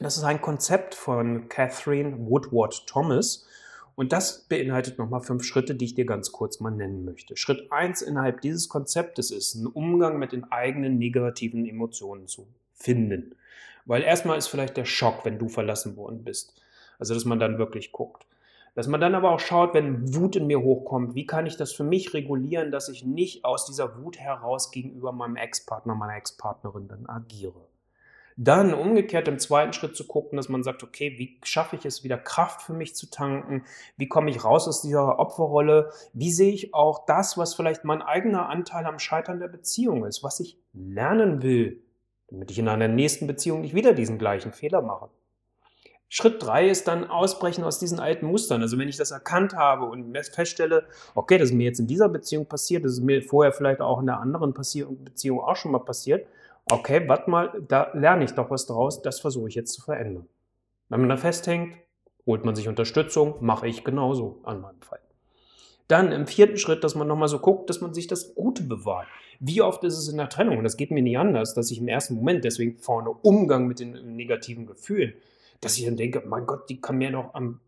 Das 0.00 0.16
ist 0.16 0.24
ein 0.24 0.40
Konzept 0.40 0.94
von 0.94 1.48
Catherine 1.48 2.16
Woodward 2.18 2.86
Thomas 2.86 3.46
und 3.94 4.12
das 4.12 4.44
beinhaltet 4.48 4.98
nochmal 4.98 5.20
fünf 5.20 5.44
Schritte, 5.44 5.74
die 5.74 5.84
ich 5.84 5.94
dir 5.94 6.06
ganz 6.06 6.32
kurz 6.32 6.60
mal 6.60 6.70
nennen 6.70 7.04
möchte. 7.04 7.36
Schritt 7.36 7.70
eins 7.70 8.00
innerhalb 8.00 8.40
dieses 8.40 8.68
Konzeptes 8.68 9.30
ist, 9.30 9.54
einen 9.56 9.66
Umgang 9.66 10.18
mit 10.18 10.32
den 10.32 10.50
eigenen 10.50 10.98
negativen 10.98 11.66
Emotionen 11.66 12.26
zu 12.26 12.46
finden. 12.72 13.34
Weil 13.86 14.02
erstmal 14.02 14.38
ist 14.38 14.48
vielleicht 14.48 14.76
der 14.76 14.84
Schock, 14.84 15.24
wenn 15.24 15.38
du 15.38 15.48
verlassen 15.48 15.96
worden 15.96 16.24
bist. 16.24 16.60
Also, 16.98 17.14
dass 17.14 17.24
man 17.24 17.40
dann 17.40 17.58
wirklich 17.58 17.92
guckt. 17.92 18.26
Dass 18.74 18.86
man 18.86 19.00
dann 19.00 19.14
aber 19.14 19.32
auch 19.32 19.40
schaut, 19.40 19.74
wenn 19.74 20.14
Wut 20.14 20.36
in 20.36 20.46
mir 20.46 20.60
hochkommt, 20.60 21.14
wie 21.14 21.26
kann 21.26 21.46
ich 21.46 21.56
das 21.56 21.72
für 21.72 21.84
mich 21.84 22.14
regulieren, 22.14 22.70
dass 22.70 22.88
ich 22.88 23.04
nicht 23.04 23.44
aus 23.44 23.66
dieser 23.66 24.02
Wut 24.02 24.18
heraus 24.18 24.70
gegenüber 24.70 25.12
meinem 25.12 25.36
Ex-Partner, 25.36 25.94
meiner 25.94 26.16
Ex-Partnerin 26.16 26.88
dann 26.88 27.06
agiere. 27.06 27.68
Dann 28.38 28.72
umgekehrt 28.72 29.28
im 29.28 29.38
zweiten 29.38 29.74
Schritt 29.74 29.94
zu 29.94 30.06
gucken, 30.06 30.38
dass 30.38 30.48
man 30.48 30.62
sagt, 30.62 30.82
okay, 30.82 31.18
wie 31.18 31.38
schaffe 31.44 31.76
ich 31.76 31.84
es 31.84 32.02
wieder 32.02 32.16
Kraft 32.16 32.62
für 32.62 32.72
mich 32.72 32.94
zu 32.94 33.10
tanken? 33.10 33.64
Wie 33.98 34.08
komme 34.08 34.30
ich 34.30 34.42
raus 34.42 34.66
aus 34.66 34.80
dieser 34.80 35.18
Opferrolle? 35.18 35.90
Wie 36.14 36.32
sehe 36.32 36.52
ich 36.52 36.72
auch 36.72 37.04
das, 37.04 37.36
was 37.36 37.54
vielleicht 37.54 37.84
mein 37.84 38.00
eigener 38.00 38.48
Anteil 38.48 38.86
am 38.86 38.98
Scheitern 38.98 39.38
der 39.38 39.48
Beziehung 39.48 40.06
ist, 40.06 40.22
was 40.22 40.40
ich 40.40 40.56
lernen 40.72 41.42
will, 41.42 41.82
damit 42.32 42.50
ich 42.50 42.58
in 42.58 42.68
einer 42.68 42.88
nächsten 42.88 43.26
Beziehung 43.26 43.60
nicht 43.60 43.74
wieder 43.74 43.92
diesen 43.92 44.18
gleichen 44.18 44.52
Fehler 44.52 44.82
mache? 44.82 45.10
Schritt 46.08 46.42
drei 46.42 46.68
ist 46.68 46.88
dann 46.88 47.08
Ausbrechen 47.08 47.64
aus 47.64 47.78
diesen 47.78 47.98
alten 47.98 48.26
Mustern. 48.26 48.60
Also 48.60 48.78
wenn 48.78 48.88
ich 48.88 48.96
das 48.96 49.12
erkannt 49.12 49.54
habe 49.54 49.86
und 49.86 50.14
feststelle, 50.30 50.84
okay, 51.14 51.38
das 51.38 51.50
ist 51.50 51.54
mir 51.54 51.64
jetzt 51.64 51.80
in 51.80 51.86
dieser 51.86 52.08
Beziehung 52.08 52.46
passiert, 52.46 52.84
das 52.84 52.92
ist 52.92 53.02
mir 53.02 53.22
vorher 53.22 53.52
vielleicht 53.52 53.80
auch 53.80 54.00
in 54.00 54.06
der 54.06 54.18
anderen 54.18 54.52
Beziehung 54.52 55.40
auch 55.40 55.56
schon 55.56 55.72
mal 55.72 55.78
passiert, 55.78 56.26
okay, 56.70 57.08
warte 57.08 57.30
mal, 57.30 57.62
da 57.66 57.90
lerne 57.94 58.24
ich 58.24 58.32
doch 58.32 58.50
was 58.50 58.66
draus, 58.66 59.00
das 59.00 59.20
versuche 59.20 59.48
ich 59.48 59.54
jetzt 59.54 59.72
zu 59.72 59.82
verändern. 59.82 60.26
Wenn 60.88 61.00
man 61.00 61.08
da 61.08 61.16
festhängt, 61.16 61.76
holt 62.26 62.44
man 62.44 62.54
sich 62.54 62.68
Unterstützung, 62.68 63.36
mache 63.40 63.66
ich 63.66 63.84
genauso 63.84 64.40
an 64.44 64.60
meinem 64.60 64.82
Fall. 64.82 65.00
Dann 65.88 66.12
im 66.12 66.26
vierten 66.26 66.58
Schritt, 66.58 66.84
dass 66.84 66.94
man 66.94 67.08
nochmal 67.08 67.28
so 67.28 67.38
guckt, 67.38 67.70
dass 67.70 67.80
man 67.80 67.94
sich 67.94 68.06
das 68.06 68.34
Gute 68.34 68.62
bewahrt. 68.62 69.08
Wie 69.44 69.60
oft 69.60 69.82
ist 69.84 69.98
es 69.98 70.08
in 70.08 70.16
der 70.16 70.28
Trennung, 70.28 70.58
und 70.58 70.64
das 70.64 70.76
geht 70.76 70.90
mir 70.90 71.02
nie 71.02 71.16
anders, 71.16 71.54
dass 71.54 71.70
ich 71.70 71.78
im 71.78 71.88
ersten 71.88 72.14
Moment, 72.14 72.44
deswegen 72.44 72.78
vorne 72.78 73.10
Umgang 73.10 73.66
mit 73.66 73.80
den 73.80 74.16
negativen 74.16 74.66
Gefühlen, 74.66 75.14
dass 75.60 75.76
ich 75.76 75.84
dann 75.84 75.96
denke, 75.96 76.22
mein 76.26 76.46
Gott, 76.46 76.70
die 76.70 76.80
kann 76.80 76.98
mir 76.98 77.10
noch 77.10 77.34
am 77.34 77.60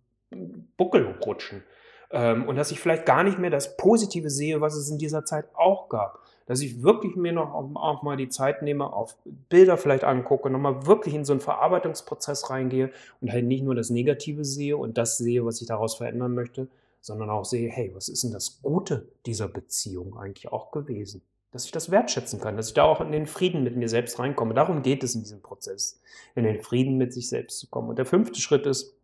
Buckel 0.76 1.16
rutschen. 1.24 1.62
Ähm, 2.10 2.46
und 2.46 2.56
dass 2.56 2.70
ich 2.70 2.80
vielleicht 2.80 3.06
gar 3.06 3.24
nicht 3.24 3.38
mehr 3.38 3.50
das 3.50 3.76
Positive 3.76 4.30
sehe, 4.30 4.60
was 4.60 4.74
es 4.74 4.88
in 4.88 4.98
dieser 4.98 5.24
Zeit 5.24 5.46
auch 5.54 5.88
gab 5.88 6.24
dass 6.46 6.60
ich 6.60 6.82
wirklich 6.82 7.16
mir 7.16 7.32
noch 7.32 7.54
auch 7.54 8.02
mal 8.02 8.16
die 8.16 8.28
Zeit 8.28 8.62
nehme, 8.62 8.92
auf 8.92 9.16
Bilder 9.48 9.78
vielleicht 9.78 10.04
angucke, 10.04 10.50
nochmal 10.50 10.86
wirklich 10.86 11.14
in 11.14 11.24
so 11.24 11.32
einen 11.32 11.40
Verarbeitungsprozess 11.40 12.50
reingehe 12.50 12.90
und 13.20 13.32
halt 13.32 13.46
nicht 13.46 13.64
nur 13.64 13.74
das 13.74 13.90
Negative 13.90 14.44
sehe 14.44 14.76
und 14.76 14.98
das 14.98 15.16
sehe, 15.16 15.44
was 15.44 15.60
ich 15.60 15.66
daraus 15.66 15.96
verändern 15.96 16.34
möchte, 16.34 16.68
sondern 17.00 17.30
auch 17.30 17.44
sehe, 17.44 17.70
hey, 17.70 17.90
was 17.94 18.08
ist 18.08 18.24
denn 18.24 18.32
das 18.32 18.60
Gute 18.62 19.08
dieser 19.26 19.48
Beziehung 19.48 20.16
eigentlich 20.18 20.52
auch 20.52 20.70
gewesen? 20.70 21.22
Dass 21.54 21.66
ich 21.66 21.70
das 21.70 21.92
wertschätzen 21.92 22.40
kann, 22.40 22.56
dass 22.56 22.66
ich 22.66 22.74
da 22.74 22.82
auch 22.82 23.00
in 23.00 23.12
den 23.12 23.28
Frieden 23.28 23.62
mit 23.62 23.76
mir 23.76 23.88
selbst 23.88 24.18
reinkomme. 24.18 24.54
Darum 24.54 24.82
geht 24.82 25.04
es 25.04 25.14
in 25.14 25.22
diesem 25.22 25.40
Prozess, 25.40 26.00
in 26.34 26.42
den 26.42 26.60
Frieden 26.60 26.96
mit 26.96 27.14
sich 27.14 27.28
selbst 27.28 27.60
zu 27.60 27.68
kommen. 27.68 27.88
Und 27.88 27.96
der 27.96 28.06
fünfte 28.06 28.40
Schritt 28.40 28.66
ist, 28.66 28.96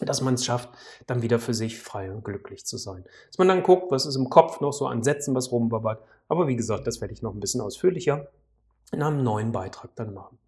dass 0.00 0.22
man 0.22 0.32
es 0.32 0.46
schafft, 0.46 0.70
dann 1.06 1.20
wieder 1.20 1.38
für 1.38 1.52
sich 1.52 1.78
frei 1.78 2.10
und 2.10 2.24
glücklich 2.24 2.64
zu 2.64 2.78
sein. 2.78 3.04
Dass 3.26 3.36
man 3.36 3.48
dann 3.48 3.62
guckt, 3.62 3.92
was 3.92 4.06
ist 4.06 4.16
im 4.16 4.30
Kopf 4.30 4.62
noch 4.62 4.72
so 4.72 4.86
an 4.86 5.02
Sätzen, 5.02 5.34
was 5.34 5.52
rumbabbert. 5.52 6.02
Aber 6.26 6.48
wie 6.48 6.56
gesagt, 6.56 6.86
das 6.86 7.02
werde 7.02 7.12
ich 7.12 7.20
noch 7.20 7.34
ein 7.34 7.40
bisschen 7.40 7.60
ausführlicher 7.60 8.28
in 8.92 9.02
einem 9.02 9.22
neuen 9.22 9.52
Beitrag 9.52 9.90
dann 9.94 10.14
machen. 10.14 10.38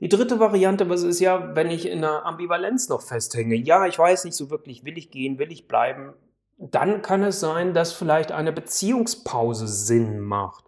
Die 0.00 0.08
dritte 0.08 0.40
Variante, 0.40 0.88
was 0.88 1.04
ist 1.04 1.20
ja, 1.20 1.54
wenn 1.54 1.70
ich 1.70 1.86
in 1.86 1.98
einer 1.98 2.26
Ambivalenz 2.26 2.88
noch 2.88 3.02
festhänge. 3.02 3.54
Ja, 3.54 3.86
ich 3.86 3.96
weiß 3.96 4.24
nicht 4.24 4.34
so 4.34 4.50
wirklich, 4.50 4.84
will 4.84 4.98
ich 4.98 5.12
gehen, 5.12 5.38
will 5.38 5.52
ich 5.52 5.68
bleiben. 5.68 6.14
Dann 6.58 7.02
kann 7.02 7.22
es 7.22 7.40
sein, 7.40 7.74
dass 7.74 7.92
vielleicht 7.92 8.32
eine 8.32 8.52
Beziehungspause 8.52 9.66
Sinn 9.66 10.20
macht. 10.20 10.64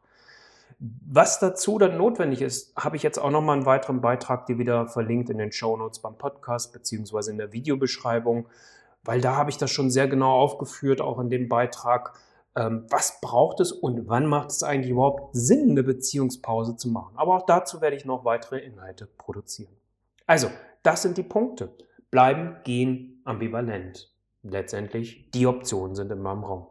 Was 0.79 1.39
dazu 1.39 1.79
dann 1.79 1.97
notwendig 1.97 2.43
ist, 2.43 2.77
habe 2.77 2.97
ich 2.97 3.03
jetzt 3.03 3.19
auch 3.19 3.31
nochmal 3.31 3.57
einen 3.57 3.67
weiteren 3.67 4.01
Beitrag, 4.01 4.47
dir 4.47 4.59
wieder 4.59 4.89
verlinkt 4.89 5.31
in 5.31 5.39
den 5.39 5.53
Show 5.53 5.77
Notes 5.77 6.01
beim 6.01 6.19
Podcast 6.19 6.73
beziehungsweise 6.73 7.31
in 7.31 7.39
der 7.39 7.53
Videobeschreibung, 7.53 8.49
weil 9.05 9.21
da 9.21 9.37
habe 9.37 9.51
ich 9.51 9.57
das 9.57 9.71
schon 9.71 9.91
sehr 9.91 10.09
genau 10.09 10.33
aufgeführt, 10.33 11.01
auch 11.01 11.21
in 11.21 11.31
dem 11.31 11.49
Beitrag, 11.49 12.19
ähm, 12.57 12.87
was 12.91 13.21
braucht 13.21 13.61
es 13.61 13.73
und 13.73 14.09
wann 14.09 14.27
macht 14.27 14.51
es 14.51 14.63
eigentlich 14.63 14.91
überhaupt 14.91 15.35
Sinn, 15.35 15.71
eine 15.71 15.83
Beziehungspause 15.83 16.77
zu 16.77 16.89
machen. 16.89 17.15
Aber 17.17 17.37
auch 17.37 17.47
dazu 17.47 17.81
werde 17.81 17.97
ich 17.97 18.05
noch 18.05 18.25
weitere 18.25 18.59
Inhalte 18.59 19.07
produzieren. 19.07 19.73
Also, 20.27 20.51
das 20.83 21.03
sind 21.03 21.17
die 21.17 21.23
Punkte. 21.23 21.71
Bleiben, 22.11 22.57
gehen, 22.65 23.21
ambivalent. 23.25 24.14
Letztendlich, 24.45 25.31
die 25.33 25.47
Optionen 25.47 25.95
sind 25.95 26.13
in 26.13 26.21
meinem 26.21 26.45
Raum. 26.45 26.67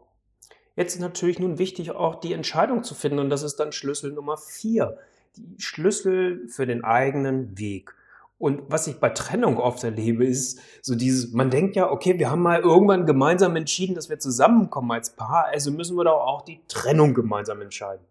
Jetzt 0.76 0.94
ist 0.94 1.00
natürlich 1.00 1.40
nun 1.40 1.58
wichtig, 1.58 1.90
auch 1.90 2.16
die 2.16 2.32
Entscheidung 2.32 2.84
zu 2.84 2.94
finden 2.94 3.18
und 3.18 3.30
das 3.30 3.42
ist 3.42 3.56
dann 3.56 3.72
Schlüssel 3.72 4.12
Nummer 4.12 4.36
vier. 4.36 4.96
Die 5.36 5.60
Schlüssel 5.60 6.46
für 6.48 6.66
den 6.66 6.84
eigenen 6.84 7.58
Weg. 7.58 7.94
Und 8.38 8.62
was 8.68 8.86
ich 8.86 9.00
bei 9.00 9.10
Trennung 9.10 9.58
oft 9.58 9.82
erlebe, 9.82 10.24
ist 10.24 10.60
so 10.82 10.94
dieses, 10.94 11.32
man 11.32 11.50
denkt 11.50 11.74
ja, 11.74 11.90
okay, 11.90 12.18
wir 12.18 12.30
haben 12.30 12.42
mal 12.42 12.60
irgendwann 12.60 13.06
gemeinsam 13.06 13.56
entschieden, 13.56 13.94
dass 13.94 14.08
wir 14.08 14.18
zusammenkommen 14.20 14.92
als 14.92 15.10
Paar, 15.10 15.46
also 15.46 15.72
müssen 15.72 15.96
wir 15.96 16.04
doch 16.04 16.20
auch 16.20 16.42
die 16.42 16.60
Trennung 16.68 17.14
gemeinsam 17.14 17.60
entscheiden. 17.60 18.04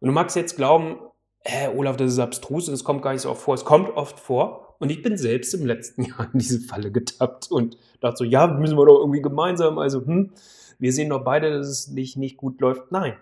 Und 0.00 0.08
du 0.08 0.12
magst 0.12 0.36
jetzt 0.36 0.56
glauben, 0.56 0.98
hä, 1.40 1.68
Olaf, 1.76 1.96
das 1.96 2.12
ist 2.12 2.18
abstrus 2.18 2.68
und 2.68 2.74
es 2.74 2.84
kommt 2.84 3.02
gar 3.02 3.12
nicht 3.12 3.22
so 3.22 3.30
oft 3.30 3.42
vor. 3.42 3.54
Es 3.54 3.64
kommt 3.64 3.90
oft 3.96 4.18
vor 4.18 4.63
und 4.84 4.90
ich 4.90 5.00
bin 5.00 5.16
selbst 5.16 5.54
im 5.54 5.64
letzten 5.64 6.02
Jahr 6.04 6.28
in 6.32 6.38
diese 6.38 6.60
Falle 6.60 6.92
getappt 6.92 7.50
und 7.50 7.78
dachte 8.00 8.18
so, 8.18 8.24
ja, 8.24 8.46
müssen 8.46 8.76
wir 8.76 8.84
doch 8.84 9.00
irgendwie 9.00 9.22
gemeinsam, 9.22 9.78
also 9.78 10.04
hm, 10.04 10.30
wir 10.78 10.92
sehen 10.92 11.08
doch 11.08 11.24
beide, 11.24 11.56
dass 11.56 11.68
es 11.68 11.88
nicht, 11.88 12.18
nicht 12.18 12.36
gut 12.36 12.60
läuft. 12.60 12.92
Nein, 12.92 13.14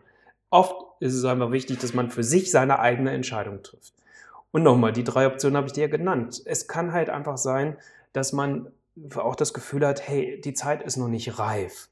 oft 0.50 0.74
ist 0.98 1.14
es 1.14 1.24
einfach 1.24 1.52
wichtig, 1.52 1.78
dass 1.78 1.94
man 1.94 2.10
für 2.10 2.24
sich 2.24 2.50
seine 2.50 2.80
eigene 2.80 3.12
Entscheidung 3.12 3.62
trifft. 3.62 3.94
Und 4.50 4.64
nochmal, 4.64 4.92
die 4.92 5.04
drei 5.04 5.28
Optionen 5.28 5.56
habe 5.56 5.68
ich 5.68 5.72
dir 5.72 5.82
ja 5.82 5.86
genannt. 5.86 6.42
Es 6.44 6.66
kann 6.66 6.92
halt 6.92 7.10
einfach 7.10 7.36
sein, 7.36 7.76
dass 8.12 8.32
man 8.32 8.66
auch 9.14 9.36
das 9.36 9.54
Gefühl 9.54 9.86
hat, 9.86 10.06
hey, 10.08 10.40
die 10.40 10.54
Zeit 10.54 10.82
ist 10.82 10.96
noch 10.96 11.08
nicht 11.08 11.38
reif. 11.38 11.88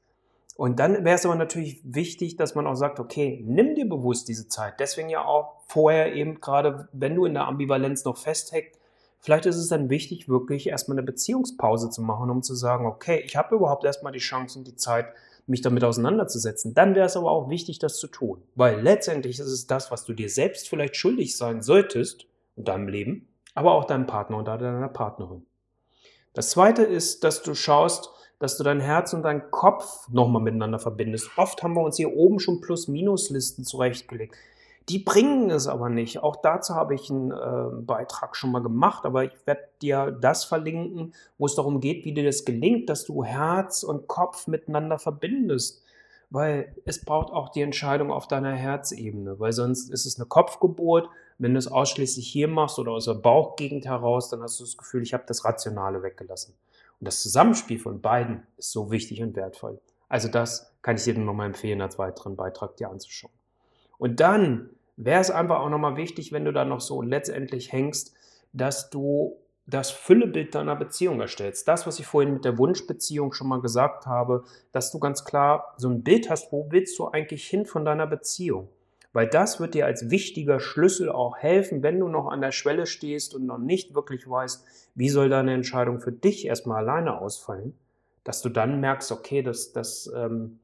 Und 0.57 0.79
dann 0.79 1.05
wäre 1.05 1.15
es 1.15 1.25
aber 1.25 1.35
natürlich 1.35 1.79
wichtig, 1.85 2.35
dass 2.35 2.55
man 2.55 2.67
auch 2.67 2.75
sagt, 2.75 2.99
okay, 2.99 3.41
nimm 3.47 3.73
dir 3.75 3.87
bewusst 3.87 4.27
diese 4.27 4.49
Zeit. 4.49 4.81
Deswegen 4.81 5.09
ja 5.09 5.23
auch 5.23 5.61
vorher 5.67 6.13
eben 6.13 6.41
gerade, 6.41 6.89
wenn 6.91 7.15
du 7.15 7.25
in 7.25 7.35
der 7.35 7.47
Ambivalenz 7.47 8.03
noch 8.03 8.17
festhängt, 8.17 8.75
vielleicht 9.21 9.45
ist 9.45 9.55
es 9.55 9.69
dann 9.69 9.89
wichtig, 9.89 10.27
wirklich 10.27 10.67
erstmal 10.67 10.97
eine 10.97 11.05
Beziehungspause 11.05 11.89
zu 11.89 12.01
machen, 12.01 12.29
um 12.29 12.43
zu 12.43 12.55
sagen, 12.55 12.85
okay, 12.85 13.21
ich 13.25 13.35
habe 13.35 13.55
überhaupt 13.55 13.85
erstmal 13.85 14.11
die 14.11 14.19
Chance 14.19 14.59
und 14.59 14.67
die 14.67 14.75
Zeit, 14.75 15.07
mich 15.47 15.61
damit 15.61 15.83
auseinanderzusetzen. 15.83 16.73
Dann 16.73 16.95
wäre 16.95 17.05
es 17.05 17.17
aber 17.17 17.31
auch 17.31 17.49
wichtig, 17.49 17.79
das 17.79 17.97
zu 17.97 18.07
tun. 18.07 18.41
Weil 18.55 18.81
letztendlich 18.81 19.39
ist 19.39 19.47
es 19.47 19.67
das, 19.67 19.91
was 19.91 20.05
du 20.05 20.13
dir 20.13 20.29
selbst 20.29 20.69
vielleicht 20.69 20.95
schuldig 20.95 21.37
sein 21.37 21.61
solltest, 21.61 22.25
in 22.55 22.63
deinem 22.63 22.87
Leben, 22.87 23.27
aber 23.53 23.73
auch 23.73 23.85
deinem 23.85 24.07
Partner 24.07 24.39
oder 24.39 24.57
deiner 24.57 24.89
Partnerin. 24.89 25.45
Das 26.33 26.51
zweite 26.51 26.83
ist, 26.83 27.23
dass 27.23 27.43
du 27.43 27.53
schaust, 27.53 28.09
dass 28.39 28.57
du 28.57 28.63
dein 28.63 28.79
Herz 28.79 29.13
und 29.13 29.23
deinen 29.23 29.51
Kopf 29.51 30.07
nochmal 30.09 30.41
miteinander 30.41 30.79
verbindest. 30.79 31.29
Oft 31.37 31.61
haben 31.61 31.73
wir 31.75 31.83
uns 31.83 31.97
hier 31.97 32.13
oben 32.13 32.39
schon 32.39 32.61
Plus-Minus-Listen 32.61 33.65
zurechtgelegt. 33.65 34.35
Die 34.89 34.99
bringen 34.99 35.49
es 35.51 35.67
aber 35.67 35.89
nicht. 35.89 36.23
Auch 36.23 36.37
dazu 36.37 36.75
habe 36.75 36.95
ich 36.95 37.09
einen 37.09 37.31
äh, 37.31 37.81
Beitrag 37.81 38.35
schon 38.35 38.51
mal 38.51 38.63
gemacht, 38.63 39.05
aber 39.05 39.23
ich 39.23 39.33
werde 39.45 39.61
dir 39.81 40.11
das 40.11 40.43
verlinken, 40.43 41.13
wo 41.37 41.45
es 41.45 41.55
darum 41.55 41.79
geht, 41.79 42.03
wie 42.03 42.13
dir 42.13 42.25
das 42.25 42.45
gelingt, 42.45 42.89
dass 42.89 43.05
du 43.05 43.23
Herz 43.23 43.83
und 43.83 44.07
Kopf 44.07 44.47
miteinander 44.47 44.97
verbindest 44.97 45.83
weil 46.31 46.73
es 46.85 47.03
braucht 47.03 47.31
auch 47.31 47.49
die 47.49 47.61
Entscheidung 47.61 48.09
auf 48.09 48.25
deiner 48.25 48.53
Herzebene, 48.53 49.39
weil 49.39 49.51
sonst 49.51 49.89
ist 49.89 50.05
es 50.05 50.17
eine 50.17 50.25
Kopfgeburt. 50.25 51.09
Wenn 51.37 51.53
du 51.53 51.59
es 51.59 51.67
ausschließlich 51.67 52.25
hier 52.25 52.47
machst 52.47 52.79
oder 52.79 52.93
aus 52.93 53.05
der 53.05 53.15
Bauchgegend 53.15 53.85
heraus, 53.85 54.29
dann 54.29 54.41
hast 54.41 54.59
du 54.59 54.63
das 54.63 54.77
Gefühl, 54.77 55.03
ich 55.03 55.13
habe 55.13 55.25
das 55.27 55.43
Rationale 55.43 56.01
weggelassen. 56.01 56.55
Und 56.99 57.05
das 57.05 57.21
Zusammenspiel 57.21 57.79
von 57.79 57.99
beiden 57.99 58.47
ist 58.57 58.71
so 58.71 58.91
wichtig 58.91 59.21
und 59.21 59.35
wertvoll. 59.35 59.81
Also 60.07 60.29
das 60.29 60.73
kann 60.81 60.95
ich 60.95 61.03
dir 61.03 61.17
nochmal 61.17 61.47
empfehlen, 61.47 61.81
als 61.81 61.99
weiteren 61.99 62.37
Beitrag 62.37 62.77
dir 62.77 62.89
anzuschauen. 62.89 63.33
Und 64.01 64.19
dann 64.19 64.71
wäre 64.97 65.21
es 65.21 65.29
einfach 65.29 65.59
auch 65.59 65.69
nochmal 65.69 65.95
wichtig, 65.95 66.31
wenn 66.31 66.43
du 66.43 66.51
da 66.51 66.65
noch 66.65 66.81
so 66.81 67.03
letztendlich 67.03 67.71
hängst, 67.71 68.15
dass 68.51 68.89
du 68.89 69.37
das 69.67 69.91
Füllebild 69.91 70.55
deiner 70.55 70.75
Beziehung 70.75 71.21
erstellst. 71.21 71.67
Das, 71.67 71.85
was 71.85 71.99
ich 71.99 72.07
vorhin 72.07 72.33
mit 72.33 72.43
der 72.43 72.57
Wunschbeziehung 72.57 73.31
schon 73.31 73.47
mal 73.47 73.61
gesagt 73.61 74.07
habe, 74.07 74.43
dass 74.71 74.91
du 74.91 74.97
ganz 74.97 75.23
klar 75.23 75.75
so 75.77 75.87
ein 75.87 76.01
Bild 76.01 76.31
hast, 76.31 76.51
wo 76.51 76.65
willst 76.71 76.97
du 76.97 77.09
eigentlich 77.09 77.45
hin 77.45 77.67
von 77.67 77.85
deiner 77.85 78.07
Beziehung? 78.07 78.69
Weil 79.13 79.27
das 79.27 79.59
wird 79.59 79.75
dir 79.75 79.85
als 79.85 80.09
wichtiger 80.09 80.59
Schlüssel 80.59 81.11
auch 81.11 81.37
helfen, 81.37 81.83
wenn 81.83 81.99
du 81.99 82.07
noch 82.07 82.25
an 82.25 82.41
der 82.41 82.51
Schwelle 82.51 82.87
stehst 82.87 83.35
und 83.35 83.45
noch 83.45 83.59
nicht 83.59 83.93
wirklich 83.93 84.27
weißt, 84.27 84.65
wie 84.95 85.09
soll 85.09 85.29
deine 85.29 85.53
Entscheidung 85.53 85.99
für 85.99 86.11
dich 86.11 86.47
erstmal 86.47 86.77
alleine 86.77 87.21
ausfallen, 87.21 87.77
dass 88.23 88.41
du 88.41 88.49
dann 88.49 88.79
merkst, 88.79 89.11
okay, 89.11 89.43
das, 89.43 89.73
das 89.73 90.11
ähm, 90.15 90.57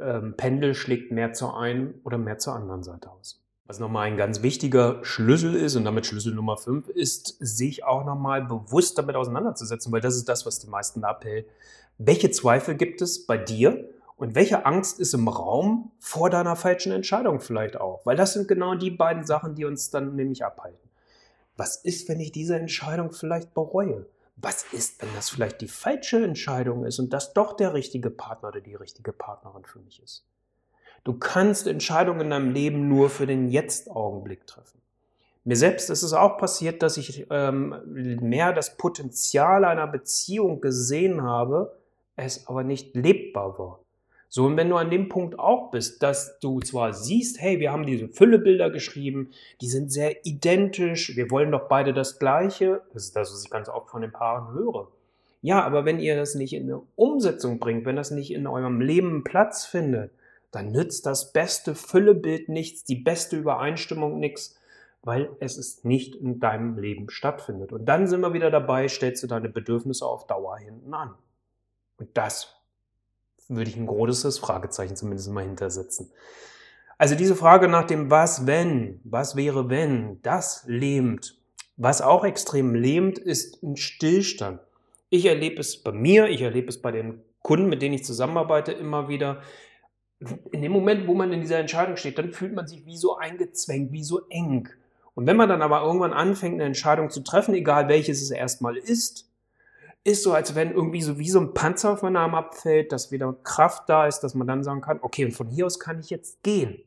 ähm, 0.00 0.34
Pendel 0.36 0.74
schlägt 0.74 1.12
mehr 1.12 1.32
zur 1.32 1.58
einen 1.58 2.00
oder 2.04 2.18
mehr 2.18 2.38
zur 2.38 2.54
anderen 2.54 2.82
Seite 2.82 3.10
aus. 3.10 3.42
Was 3.66 3.80
nochmal 3.80 4.06
ein 4.06 4.16
ganz 4.16 4.42
wichtiger 4.42 5.04
Schlüssel 5.04 5.54
ist 5.54 5.76
und 5.76 5.84
damit 5.84 6.06
Schlüssel 6.06 6.34
Nummer 6.34 6.56
5 6.56 6.88
ist, 6.88 7.36
sich 7.38 7.84
auch 7.84 8.04
nochmal 8.06 8.42
bewusst 8.42 8.96
damit 8.96 9.14
auseinanderzusetzen, 9.14 9.92
weil 9.92 10.00
das 10.00 10.16
ist 10.16 10.28
das, 10.28 10.46
was 10.46 10.58
die 10.58 10.68
meisten 10.68 11.04
abhält. 11.04 11.46
Welche 11.98 12.30
Zweifel 12.30 12.76
gibt 12.76 13.02
es 13.02 13.26
bei 13.26 13.36
dir 13.36 13.88
und 14.16 14.34
welche 14.34 14.64
Angst 14.64 14.98
ist 15.00 15.12
im 15.12 15.28
Raum 15.28 15.92
vor 15.98 16.30
deiner 16.30 16.56
falschen 16.56 16.92
Entscheidung 16.92 17.40
vielleicht 17.40 17.78
auch? 17.78 18.06
Weil 18.06 18.16
das 18.16 18.32
sind 18.32 18.48
genau 18.48 18.74
die 18.74 18.90
beiden 18.90 19.24
Sachen, 19.24 19.54
die 19.54 19.66
uns 19.66 19.90
dann 19.90 20.16
nämlich 20.16 20.44
abhalten. 20.44 20.88
Was 21.56 21.76
ist, 21.76 22.08
wenn 22.08 22.20
ich 22.20 22.32
diese 22.32 22.56
Entscheidung 22.56 23.12
vielleicht 23.12 23.52
bereue? 23.52 24.06
Was 24.40 24.64
ist, 24.72 25.02
wenn 25.02 25.12
das 25.14 25.30
vielleicht 25.30 25.60
die 25.60 25.68
falsche 25.68 26.22
Entscheidung 26.22 26.84
ist 26.84 26.98
und 27.00 27.12
das 27.12 27.32
doch 27.32 27.54
der 27.54 27.74
richtige 27.74 28.10
Partner 28.10 28.48
oder 28.48 28.60
die 28.60 28.76
richtige 28.76 29.12
Partnerin 29.12 29.64
für 29.64 29.80
mich 29.80 30.00
ist? 30.02 30.24
Du 31.02 31.14
kannst 31.14 31.66
Entscheidungen 31.66 32.20
in 32.20 32.30
deinem 32.30 32.52
Leben 32.52 32.88
nur 32.88 33.10
für 33.10 33.26
den 33.26 33.48
Jetzt-Augenblick 33.48 34.46
treffen. 34.46 34.80
Mir 35.44 35.56
selbst 35.56 35.90
ist 35.90 36.02
es 36.02 36.12
auch 36.12 36.36
passiert, 36.38 36.82
dass 36.82 36.96
ich 36.98 37.26
ähm, 37.30 37.74
mehr 37.86 38.52
das 38.52 38.76
Potenzial 38.76 39.64
einer 39.64 39.86
Beziehung 39.86 40.60
gesehen 40.60 41.22
habe, 41.22 41.78
es 42.16 42.46
aber 42.46 42.64
nicht 42.64 42.94
lebbar 42.94 43.58
war. 43.58 43.80
So, 44.30 44.44
und 44.44 44.56
wenn 44.58 44.68
du 44.68 44.76
an 44.76 44.90
dem 44.90 45.08
Punkt 45.08 45.38
auch 45.38 45.70
bist, 45.70 46.02
dass 46.02 46.38
du 46.40 46.60
zwar 46.60 46.92
siehst, 46.92 47.40
hey, 47.40 47.60
wir 47.60 47.72
haben 47.72 47.86
diese 47.86 48.08
Füllebilder 48.08 48.70
geschrieben, 48.70 49.30
die 49.62 49.68
sind 49.68 49.90
sehr 49.90 50.26
identisch, 50.26 51.16
wir 51.16 51.30
wollen 51.30 51.50
doch 51.50 51.68
beide 51.68 51.94
das 51.94 52.18
Gleiche, 52.18 52.82
das 52.92 53.04
ist 53.04 53.16
das, 53.16 53.32
was 53.32 53.44
ich 53.44 53.50
ganz 53.50 53.70
oft 53.70 53.88
von 53.90 54.02
den 54.02 54.12
Paaren 54.12 54.52
höre. 54.52 54.88
Ja, 55.40 55.64
aber 55.64 55.84
wenn 55.84 55.98
ihr 55.98 56.16
das 56.16 56.34
nicht 56.34 56.52
in 56.52 56.64
eine 56.64 56.82
Umsetzung 56.96 57.58
bringt, 57.58 57.86
wenn 57.86 57.96
das 57.96 58.10
nicht 58.10 58.32
in 58.32 58.46
eurem 58.46 58.80
Leben 58.80 59.24
Platz 59.24 59.64
findet, 59.64 60.10
dann 60.50 60.72
nützt 60.72 61.06
das 61.06 61.32
beste 61.32 61.74
Füllebild 61.74 62.48
nichts, 62.48 62.84
die 62.84 62.96
beste 62.96 63.36
Übereinstimmung 63.36 64.18
nichts, 64.18 64.56
weil 65.02 65.30
es 65.40 65.56
ist 65.56 65.84
nicht 65.84 66.16
in 66.16 66.40
deinem 66.40 66.76
Leben 66.76 67.08
stattfindet. 67.08 67.72
Und 67.72 67.86
dann 67.86 68.06
sind 68.08 68.20
wir 68.20 68.32
wieder 68.34 68.50
dabei, 68.50 68.88
stellst 68.88 69.22
du 69.22 69.26
deine 69.26 69.48
Bedürfnisse 69.48 70.04
auf 70.04 70.26
Dauer 70.26 70.58
hinten 70.58 70.92
an. 70.92 71.14
Und 71.98 72.10
das 72.14 72.57
würde 73.48 73.70
ich 73.70 73.76
ein 73.76 73.86
großes 73.86 74.38
Fragezeichen 74.38 74.96
zumindest 74.96 75.30
mal 75.30 75.44
hintersetzen. 75.44 76.10
Also 76.98 77.14
diese 77.14 77.36
Frage 77.36 77.68
nach 77.68 77.86
dem 77.86 78.10
Was 78.10 78.46
wenn, 78.46 79.00
was 79.04 79.36
wäre 79.36 79.70
wenn, 79.70 80.20
das 80.22 80.64
lähmt. 80.66 81.38
Was 81.76 82.02
auch 82.02 82.24
extrem 82.24 82.74
lähmt, 82.74 83.18
ist 83.18 83.62
ein 83.62 83.76
Stillstand. 83.76 84.60
Ich 85.10 85.24
erlebe 85.26 85.60
es 85.60 85.76
bei 85.82 85.92
mir, 85.92 86.28
ich 86.28 86.42
erlebe 86.42 86.68
es 86.68 86.82
bei 86.82 86.90
den 86.90 87.22
Kunden, 87.40 87.68
mit 87.68 87.82
denen 87.82 87.94
ich 87.94 88.04
zusammenarbeite, 88.04 88.72
immer 88.72 89.08
wieder. 89.08 89.42
In 90.50 90.60
dem 90.60 90.72
Moment, 90.72 91.06
wo 91.06 91.14
man 91.14 91.32
in 91.32 91.40
dieser 91.40 91.58
Entscheidung 91.58 91.96
steht, 91.96 92.18
dann 92.18 92.32
fühlt 92.32 92.52
man 92.52 92.66
sich 92.66 92.84
wie 92.84 92.96
so 92.96 93.16
eingezwängt, 93.16 93.92
wie 93.92 94.02
so 94.02 94.22
eng. 94.28 94.68
Und 95.14 95.26
wenn 95.26 95.36
man 95.36 95.48
dann 95.48 95.62
aber 95.62 95.82
irgendwann 95.82 96.12
anfängt, 96.12 96.54
eine 96.54 96.64
Entscheidung 96.64 97.10
zu 97.10 97.20
treffen, 97.20 97.54
egal 97.54 97.88
welches 97.88 98.22
es 98.22 98.32
erstmal 98.32 98.76
ist, 98.76 99.27
ist 100.08 100.22
so, 100.22 100.32
als 100.32 100.54
wenn 100.54 100.72
irgendwie 100.72 101.02
so 101.02 101.18
wie 101.18 101.28
so 101.28 101.38
ein 101.38 101.54
Panzer 101.54 101.96
von 101.96 102.16
einem 102.16 102.34
abfällt, 102.34 102.92
dass 102.92 103.12
wieder 103.12 103.34
Kraft 103.44 103.88
da 103.88 104.06
ist, 104.06 104.20
dass 104.20 104.34
man 104.34 104.46
dann 104.46 104.64
sagen 104.64 104.80
kann, 104.80 104.98
okay, 105.02 105.24
und 105.24 105.32
von 105.32 105.48
hier 105.48 105.66
aus 105.66 105.78
kann 105.78 106.00
ich 106.00 106.08
jetzt 106.10 106.42
gehen. 106.42 106.82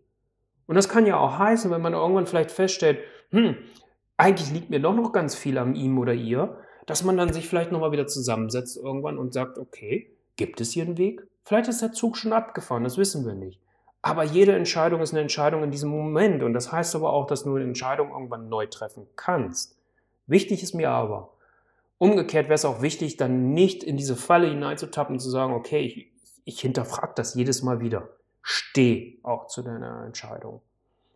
Und 0.65 0.75
das 0.75 0.89
kann 0.89 1.05
ja 1.05 1.17
auch 1.17 1.37
heißen, 1.37 1.69
wenn 1.69 1.81
man 1.81 1.93
irgendwann 1.93 2.25
vielleicht 2.25 2.51
feststellt, 2.51 2.99
hm, 3.29 3.55
eigentlich 4.17 4.51
liegt 4.51 4.69
mir 4.69 4.79
doch 4.79 4.95
noch 4.95 5.11
ganz 5.11 5.35
viel 5.35 5.57
an 5.57 5.75
ihm 5.75 5.97
oder 5.99 6.13
ihr, 6.13 6.57
dass 6.87 7.03
man 7.03 7.15
dann 7.15 7.31
sich 7.31 7.47
vielleicht 7.47 7.71
nochmal 7.71 7.91
wieder 7.91 8.07
zusammensetzt 8.07 8.77
irgendwann 8.77 9.17
und 9.17 9.33
sagt, 9.33 9.57
okay, 9.57 10.11
gibt 10.35 10.59
es 10.59 10.71
hier 10.71 10.83
einen 10.83 10.97
Weg? 10.97 11.21
Vielleicht 11.43 11.69
ist 11.69 11.81
der 11.81 11.91
Zug 11.91 12.17
schon 12.17 12.33
abgefahren, 12.33 12.83
das 12.83 12.97
wissen 12.97 13.25
wir 13.25 13.33
nicht. 13.33 13.59
Aber 14.01 14.23
jede 14.23 14.55
Entscheidung 14.55 15.01
ist 15.01 15.11
eine 15.11 15.21
Entscheidung 15.21 15.63
in 15.63 15.71
diesem 15.71 15.91
Moment 15.91 16.41
und 16.41 16.53
das 16.53 16.71
heißt 16.71 16.95
aber 16.95 17.13
auch, 17.13 17.27
dass 17.27 17.43
du 17.43 17.55
eine 17.55 17.65
Entscheidung 17.65 18.09
irgendwann 18.09 18.49
neu 18.49 18.65
treffen 18.65 19.05
kannst. 19.15 19.77
Wichtig 20.25 20.63
ist 20.63 20.73
mir 20.73 20.89
aber, 20.89 21.33
Umgekehrt 22.01 22.45
wäre 22.45 22.55
es 22.55 22.65
auch 22.65 22.81
wichtig, 22.81 23.17
dann 23.17 23.53
nicht 23.53 23.83
in 23.83 23.95
diese 23.95 24.15
Falle 24.15 24.47
hineinzutappen 24.47 25.17
und 25.17 25.19
zu 25.19 25.29
sagen, 25.29 25.53
okay, 25.53 25.81
ich, 25.81 26.11
ich 26.45 26.59
hinterfrage 26.59 27.13
das 27.15 27.35
jedes 27.35 27.61
Mal 27.61 27.79
wieder. 27.79 28.09
Steh 28.41 29.19
auch 29.21 29.45
zu 29.45 29.61
deiner 29.61 30.03
Entscheidung. 30.03 30.63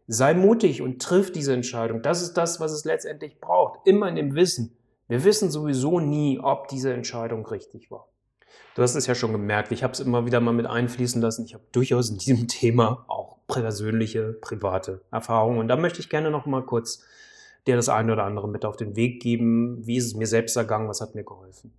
Sei 0.06 0.36
mutig 0.36 0.84
und 0.84 1.02
triff 1.02 1.32
diese 1.32 1.54
Entscheidung. 1.54 2.04
Das 2.04 2.22
ist 2.22 2.34
das, 2.34 2.60
was 2.60 2.72
es 2.72 2.86
letztendlich 2.86 3.40
braucht. 3.40 3.80
Immer 3.88 4.10
in 4.10 4.16
dem 4.16 4.36
Wissen. 4.36 4.78
Wir 5.08 5.24
wissen 5.24 5.50
sowieso 5.50 6.00
nie, 6.00 6.40
ob 6.40 6.68
diese 6.68 6.94
Entscheidung 6.94 7.48
richtig 7.48 7.90
war. 7.90 8.08
Du 8.76 8.84
hast 8.84 8.94
es 8.94 9.08
ja 9.08 9.16
schon 9.16 9.32
gemerkt, 9.32 9.72
ich 9.72 9.82
habe 9.82 9.94
es 9.94 10.00
immer 10.02 10.28
wieder 10.28 10.40
mal 10.40 10.54
mit 10.54 10.68
einfließen 10.68 11.20
lassen. 11.20 11.46
Ich 11.46 11.56
habe 11.56 11.64
durchaus 11.72 12.12
in 12.12 12.20
diesem 12.20 12.48
Thema 12.48 13.06
auch 13.08 13.38
persönliche, 13.48 14.34
private 14.34 15.02
Erfahrungen. 15.10 15.58
Und 15.58 15.68
da 15.68 15.78
möchte 15.78 16.00
ich 16.00 16.12
gerne 16.12 16.30
noch 16.30 16.46
mal 16.46 16.62
kurz 16.64 17.02
dir 17.68 17.76
das 17.76 17.90
eine 17.90 18.14
oder 18.14 18.24
andere 18.24 18.48
mit 18.48 18.66
auf 18.66 18.78
den 18.78 18.96
Weg 18.96 19.22
geben. 19.22 19.86
Wie 19.86 19.98
ist 19.98 20.06
es 20.06 20.16
mir 20.16 20.28
selbst 20.28 20.56
ergangen? 20.56 20.88
Was 20.88 21.02
hat 21.02 21.16
mir 21.16 21.24
geholfen? 21.24 21.74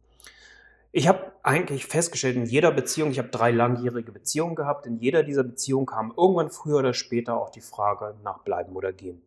Ich 0.93 1.09
habe 1.09 1.33
eigentlich 1.43 1.87
festgestellt, 1.87 2.37
in 2.37 2.47
jeder 2.47 2.73
Beziehung, 2.73 3.11
ich 3.11 3.19
habe 3.19 3.29
drei 3.29 3.51
langjährige 3.51 4.13
Beziehungen 4.13 4.55
gehabt, 4.55 4.87
in 4.87 4.97
jeder 4.97 5.23
dieser 5.23 5.45
Beziehungen 5.45 5.87
kam 5.87 6.13
irgendwann 6.17 6.51
früher 6.51 6.79
oder 6.79 6.95
später 6.95 7.39
auch 7.39 7.51
die 7.51 7.61
Frage 7.61 8.15
nach 8.25 8.39
bleiben 8.39 8.75
oder 8.75 8.93
gehen. 8.93 9.21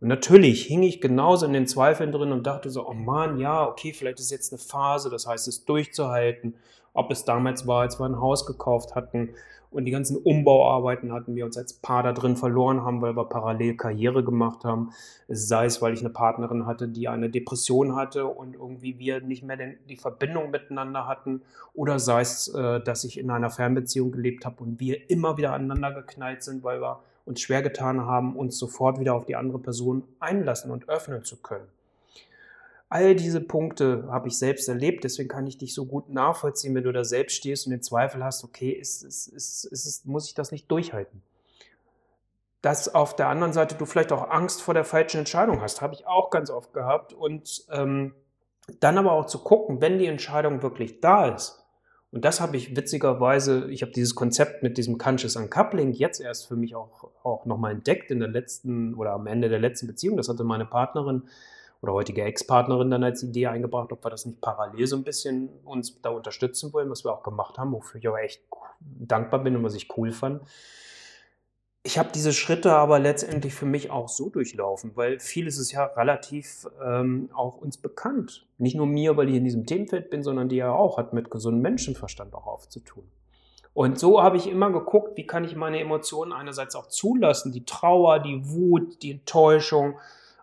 Und 0.00 0.08
natürlich 0.08 0.66
hing 0.66 0.82
ich 0.82 1.00
genauso 1.00 1.46
in 1.46 1.52
den 1.52 1.66
Zweifeln 1.66 2.12
drin 2.12 2.32
und 2.32 2.46
dachte 2.46 2.70
so, 2.70 2.86
oh 2.86 2.92
Mann, 2.92 3.38
ja, 3.38 3.66
okay, 3.66 3.92
vielleicht 3.92 4.18
ist 4.18 4.30
jetzt 4.30 4.52
eine 4.52 4.58
Phase, 4.58 5.08
das 5.08 5.26
heißt 5.26 5.48
es 5.48 5.64
durchzuhalten, 5.64 6.56
ob 6.92 7.10
es 7.10 7.24
damals 7.24 7.66
war, 7.66 7.82
als 7.82 8.00
wir 8.00 8.06
ein 8.06 8.20
Haus 8.20 8.44
gekauft 8.44 8.94
hatten 8.94 9.30
und 9.76 9.84
die 9.84 9.90
ganzen 9.90 10.16
Umbauarbeiten 10.16 11.12
hatten 11.12 11.36
wir 11.36 11.44
uns 11.44 11.58
als 11.58 11.74
Paar 11.74 12.02
da 12.02 12.14
drin 12.14 12.38
verloren 12.38 12.82
haben, 12.82 13.02
weil 13.02 13.14
wir 13.14 13.26
parallel 13.26 13.76
Karriere 13.76 14.24
gemacht 14.24 14.64
haben. 14.64 14.92
Sei 15.28 15.66
es, 15.66 15.82
weil 15.82 15.92
ich 15.92 16.00
eine 16.00 16.08
Partnerin 16.08 16.64
hatte, 16.64 16.88
die 16.88 17.08
eine 17.08 17.28
Depression 17.28 17.94
hatte 17.94 18.26
und 18.26 18.54
irgendwie 18.54 18.98
wir 18.98 19.20
nicht 19.20 19.42
mehr 19.42 19.58
den, 19.58 19.76
die 19.86 19.98
Verbindung 19.98 20.50
miteinander 20.50 21.06
hatten. 21.06 21.42
Oder 21.74 21.98
sei 21.98 22.22
es, 22.22 22.48
äh, 22.48 22.80
dass 22.80 23.04
ich 23.04 23.18
in 23.18 23.30
einer 23.30 23.50
Fernbeziehung 23.50 24.12
gelebt 24.12 24.46
habe 24.46 24.64
und 24.64 24.80
wir 24.80 25.10
immer 25.10 25.36
wieder 25.36 25.52
aneinander 25.52 25.92
geknallt 25.92 26.42
sind, 26.42 26.64
weil 26.64 26.80
wir 26.80 27.00
uns 27.26 27.42
schwer 27.42 27.60
getan 27.60 28.00
haben, 28.00 28.34
uns 28.34 28.58
sofort 28.58 28.98
wieder 28.98 29.14
auf 29.14 29.26
die 29.26 29.36
andere 29.36 29.58
Person 29.58 30.04
einlassen 30.20 30.70
und 30.70 30.88
öffnen 30.88 31.22
zu 31.22 31.36
können. 31.36 31.66
All 32.88 33.16
diese 33.16 33.40
Punkte 33.40 34.06
habe 34.08 34.28
ich 34.28 34.38
selbst 34.38 34.68
erlebt, 34.68 35.02
deswegen 35.02 35.28
kann 35.28 35.46
ich 35.46 35.58
dich 35.58 35.74
so 35.74 35.86
gut 35.86 36.08
nachvollziehen, 36.08 36.74
wenn 36.74 36.84
du 36.84 36.92
da 36.92 37.04
selbst 37.04 37.36
stehst 37.36 37.66
und 37.66 37.72
den 37.72 37.82
Zweifel 37.82 38.22
hast, 38.22 38.44
okay, 38.44 38.70
ist, 38.70 39.02
ist, 39.02 39.26
ist, 39.26 39.64
ist, 39.64 40.06
muss 40.06 40.28
ich 40.28 40.34
das 40.34 40.52
nicht 40.52 40.70
durchhalten? 40.70 41.22
Dass 42.62 42.94
auf 42.94 43.16
der 43.16 43.28
anderen 43.28 43.52
Seite 43.52 43.74
du 43.74 43.86
vielleicht 43.86 44.12
auch 44.12 44.30
Angst 44.30 44.62
vor 44.62 44.74
der 44.74 44.84
falschen 44.84 45.18
Entscheidung 45.18 45.60
hast, 45.60 45.82
habe 45.82 45.94
ich 45.94 46.06
auch 46.06 46.30
ganz 46.30 46.50
oft 46.50 46.72
gehabt. 46.72 47.12
Und 47.12 47.64
ähm, 47.70 48.14
dann 48.80 48.98
aber 48.98 49.12
auch 49.12 49.26
zu 49.26 49.38
gucken, 49.38 49.80
wenn 49.80 49.98
die 49.98 50.06
Entscheidung 50.06 50.62
wirklich 50.62 51.00
da 51.00 51.34
ist. 51.34 51.64
Und 52.12 52.24
das 52.24 52.40
habe 52.40 52.56
ich 52.56 52.76
witzigerweise, 52.76 53.70
ich 53.70 53.82
habe 53.82 53.92
dieses 53.92 54.14
Konzept 54.14 54.62
mit 54.62 54.78
diesem 54.78 54.96
Conscious 54.96 55.36
Uncoupling 55.36 55.92
jetzt 55.92 56.20
erst 56.20 56.46
für 56.46 56.56
mich 56.56 56.74
auch, 56.74 57.10
auch 57.22 57.44
nochmal 57.46 57.72
entdeckt 57.72 58.10
in 58.10 58.20
der 58.20 58.28
letzten 58.28 58.94
oder 58.94 59.12
am 59.12 59.26
Ende 59.26 59.48
der 59.48 59.58
letzten 59.58 59.86
Beziehung. 59.86 60.16
Das 60.16 60.28
hatte 60.28 60.44
meine 60.44 60.66
Partnerin 60.66 61.24
oder 61.86 61.94
heutige 61.94 62.22
Ex-Partnerin 62.22 62.90
dann 62.90 63.04
als 63.04 63.22
Idee 63.22 63.46
eingebracht, 63.46 63.92
ob 63.92 64.04
wir 64.04 64.10
das 64.10 64.26
nicht 64.26 64.40
parallel 64.40 64.86
so 64.86 64.96
ein 64.96 65.04
bisschen 65.04 65.48
uns 65.64 66.00
da 66.02 66.10
unterstützen 66.10 66.72
wollen, 66.72 66.90
was 66.90 67.04
wir 67.04 67.12
auch 67.12 67.22
gemacht 67.22 67.58
haben, 67.58 67.72
wofür 67.72 68.00
ich 68.00 68.08
aber 68.08 68.22
echt 68.22 68.42
dankbar 68.80 69.42
bin 69.42 69.56
und 69.56 69.62
was 69.62 69.74
ich 69.74 69.96
cool 69.96 70.10
fand. 70.10 70.42
Ich 71.84 71.98
habe 71.98 72.08
diese 72.12 72.32
Schritte 72.32 72.72
aber 72.72 72.98
letztendlich 72.98 73.54
für 73.54 73.64
mich 73.64 73.92
auch 73.92 74.08
so 74.08 74.28
durchlaufen, 74.28 74.96
weil 74.96 75.20
vieles 75.20 75.56
ist 75.56 75.70
ja 75.70 75.84
relativ 75.84 76.66
ähm, 76.84 77.30
auch 77.32 77.58
uns 77.58 77.76
bekannt. 77.76 78.44
Nicht 78.58 78.74
nur 78.74 78.86
mir, 78.86 79.16
weil 79.16 79.28
ich 79.28 79.36
in 79.36 79.44
diesem 79.44 79.66
Themenfeld 79.66 80.10
bin, 80.10 80.24
sondern 80.24 80.48
die 80.48 80.56
ja 80.56 80.72
auch 80.72 80.98
hat 80.98 81.12
mit 81.12 81.30
gesundem 81.30 81.62
Menschenverstand 81.62 82.34
auch 82.34 82.48
aufzutun. 82.48 83.04
Und 83.72 84.00
so 84.00 84.20
habe 84.20 84.36
ich 84.36 84.48
immer 84.48 84.72
geguckt, 84.72 85.16
wie 85.16 85.26
kann 85.26 85.44
ich 85.44 85.54
meine 85.54 85.78
Emotionen 85.78 86.32
einerseits 86.32 86.74
auch 86.74 86.88
zulassen, 86.88 87.52
die 87.52 87.64
Trauer, 87.64 88.18
die 88.18 88.48
Wut, 88.48 89.02
die 89.02 89.12
Enttäuschung, 89.12 89.94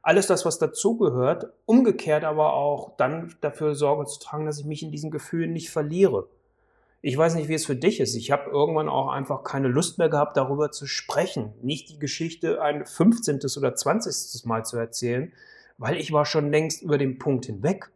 alles 0.04 0.28
das, 0.28 0.46
was 0.46 0.60
dazugehört, 0.60 1.48
umgekehrt 1.66 2.26
aber 2.26 2.54
auch 2.54 2.96
dann 2.98 3.34
dafür 3.42 3.74
Sorge 3.74 4.06
zu 4.06 4.20
tragen, 4.20 4.46
dass 4.46 4.60
ich 4.60 4.66
mich 4.66 4.84
in 4.84 4.92
diesen 4.92 5.10
Gefühlen 5.10 5.54
nicht 5.54 5.72
verliere. 5.72 6.28
Ich 7.02 7.18
weiß 7.18 7.36
nicht, 7.36 7.48
wie 7.48 7.54
es 7.54 7.66
für 7.66 7.76
dich 7.76 8.00
ist. 8.00 8.16
Ich 8.16 8.30
habe 8.30 8.50
irgendwann 8.50 8.90
auch 8.90 9.10
einfach 9.10 9.44
keine 9.44 9.70
Lust 9.70 9.98
mehr 9.98 10.10
gehabt, 10.10 10.38
darüber 10.38 10.72
zu 10.72 10.88
sprechen. 10.88 11.54
Nicht 11.62 11.90
die 11.90 12.00
Geschichte 12.00 12.62
ein 12.62 12.86
15. 12.86 13.40
oder 13.58 13.76
20. 13.76 14.46
Mal 14.46 14.66
zu 14.66 14.78
erzählen, 14.78 15.32
weil 15.78 15.98
ich 15.98 16.12
war 16.12 16.26
schon 16.26 16.52
längst 16.52 16.82
über 16.82 16.98
den 16.98 17.18
Punkt 17.18 17.46
hinweg. 17.46 17.90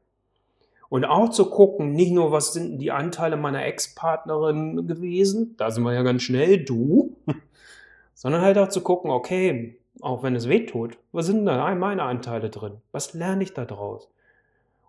Und 0.89 1.03
auch 1.03 1.29
zu 1.29 1.49
gucken, 1.49 1.91
nicht 1.91 2.11
nur, 2.11 2.31
was 2.31 2.53
sind 2.53 2.79
die 2.79 2.91
Anteile 2.91 3.35
meiner 3.35 3.65
Ex-Partnerin 3.65 4.87
gewesen, 4.87 5.55
da 5.57 5.71
sind 5.71 5.83
wir 5.83 5.93
ja 5.93 6.03
ganz 6.03 6.23
schnell, 6.23 6.63
du, 6.63 7.17
sondern 8.13 8.41
halt 8.41 8.57
auch 8.57 8.69
zu 8.69 8.79
gucken, 8.79 9.11
okay, 9.11 9.77
auch 10.01 10.23
wenn 10.23 10.35
es 10.35 10.47
weh 10.47 10.65
tut, 10.65 10.97
was 11.11 11.25
sind 11.25 11.45
da 11.45 11.73
meine 11.75 12.03
Anteile 12.03 12.49
drin? 12.49 12.81
Was 12.91 13.13
lerne 13.13 13.43
ich 13.43 13.53
da 13.53 13.65
draus? 13.65 14.09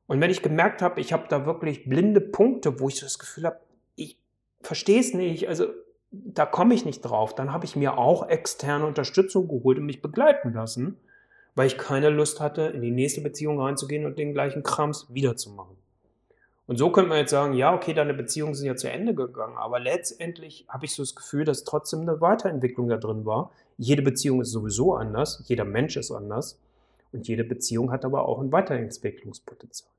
Und 0.06 0.20
wenn 0.20 0.30
ich 0.30 0.42
gemerkt 0.42 0.82
habe, 0.82 1.00
ich 1.00 1.12
habe 1.12 1.26
da 1.28 1.46
wirklich 1.46 1.88
blinde 1.88 2.20
Punkte, 2.20 2.80
wo 2.80 2.88
ich 2.88 2.96
so 2.96 3.06
das 3.06 3.18
Gefühl 3.18 3.44
habe, 3.44 3.60
ich 3.94 4.18
verstehe 4.62 5.00
es 5.00 5.14
nicht, 5.14 5.48
also 5.48 5.66
da 6.10 6.46
komme 6.46 6.74
ich 6.74 6.84
nicht 6.84 7.02
drauf, 7.02 7.34
dann 7.34 7.52
habe 7.52 7.66
ich 7.66 7.76
mir 7.76 7.98
auch 7.98 8.28
externe 8.28 8.86
Unterstützung 8.86 9.48
geholt 9.48 9.78
und 9.78 9.86
mich 9.86 10.00
begleiten 10.00 10.54
lassen, 10.54 10.96
weil 11.54 11.66
ich 11.66 11.76
keine 11.76 12.08
Lust 12.08 12.40
hatte, 12.40 12.62
in 12.62 12.80
die 12.80 12.90
nächste 12.90 13.20
Beziehung 13.20 13.60
reinzugehen 13.60 14.06
und 14.06 14.18
den 14.18 14.32
gleichen 14.32 14.62
Krams 14.62 15.06
wiederzumachen. 15.10 15.76
Und 16.68 16.76
so 16.76 16.92
könnte 16.92 17.08
man 17.08 17.16
jetzt 17.16 17.30
sagen, 17.30 17.54
ja, 17.54 17.74
okay, 17.74 17.94
deine 17.94 18.12
Beziehungen 18.12 18.54
sind 18.54 18.66
ja 18.66 18.76
zu 18.76 18.90
Ende 18.90 19.14
gegangen, 19.14 19.56
aber 19.56 19.80
letztendlich 19.80 20.66
habe 20.68 20.84
ich 20.84 20.94
so 20.94 21.02
das 21.02 21.14
Gefühl, 21.14 21.46
dass 21.46 21.64
trotzdem 21.64 22.00
eine 22.00 22.20
Weiterentwicklung 22.20 22.90
da 22.90 22.98
drin 22.98 23.24
war. 23.24 23.50
Jede 23.78 24.02
Beziehung 24.02 24.42
ist 24.42 24.50
sowieso 24.50 24.94
anders, 24.94 25.42
jeder 25.46 25.64
Mensch 25.64 25.96
ist 25.96 26.10
anders 26.10 26.60
und 27.10 27.26
jede 27.26 27.42
Beziehung 27.42 27.90
hat 27.90 28.04
aber 28.04 28.28
auch 28.28 28.38
ein 28.38 28.52
Weiterentwicklungspotenzial. 28.52 29.90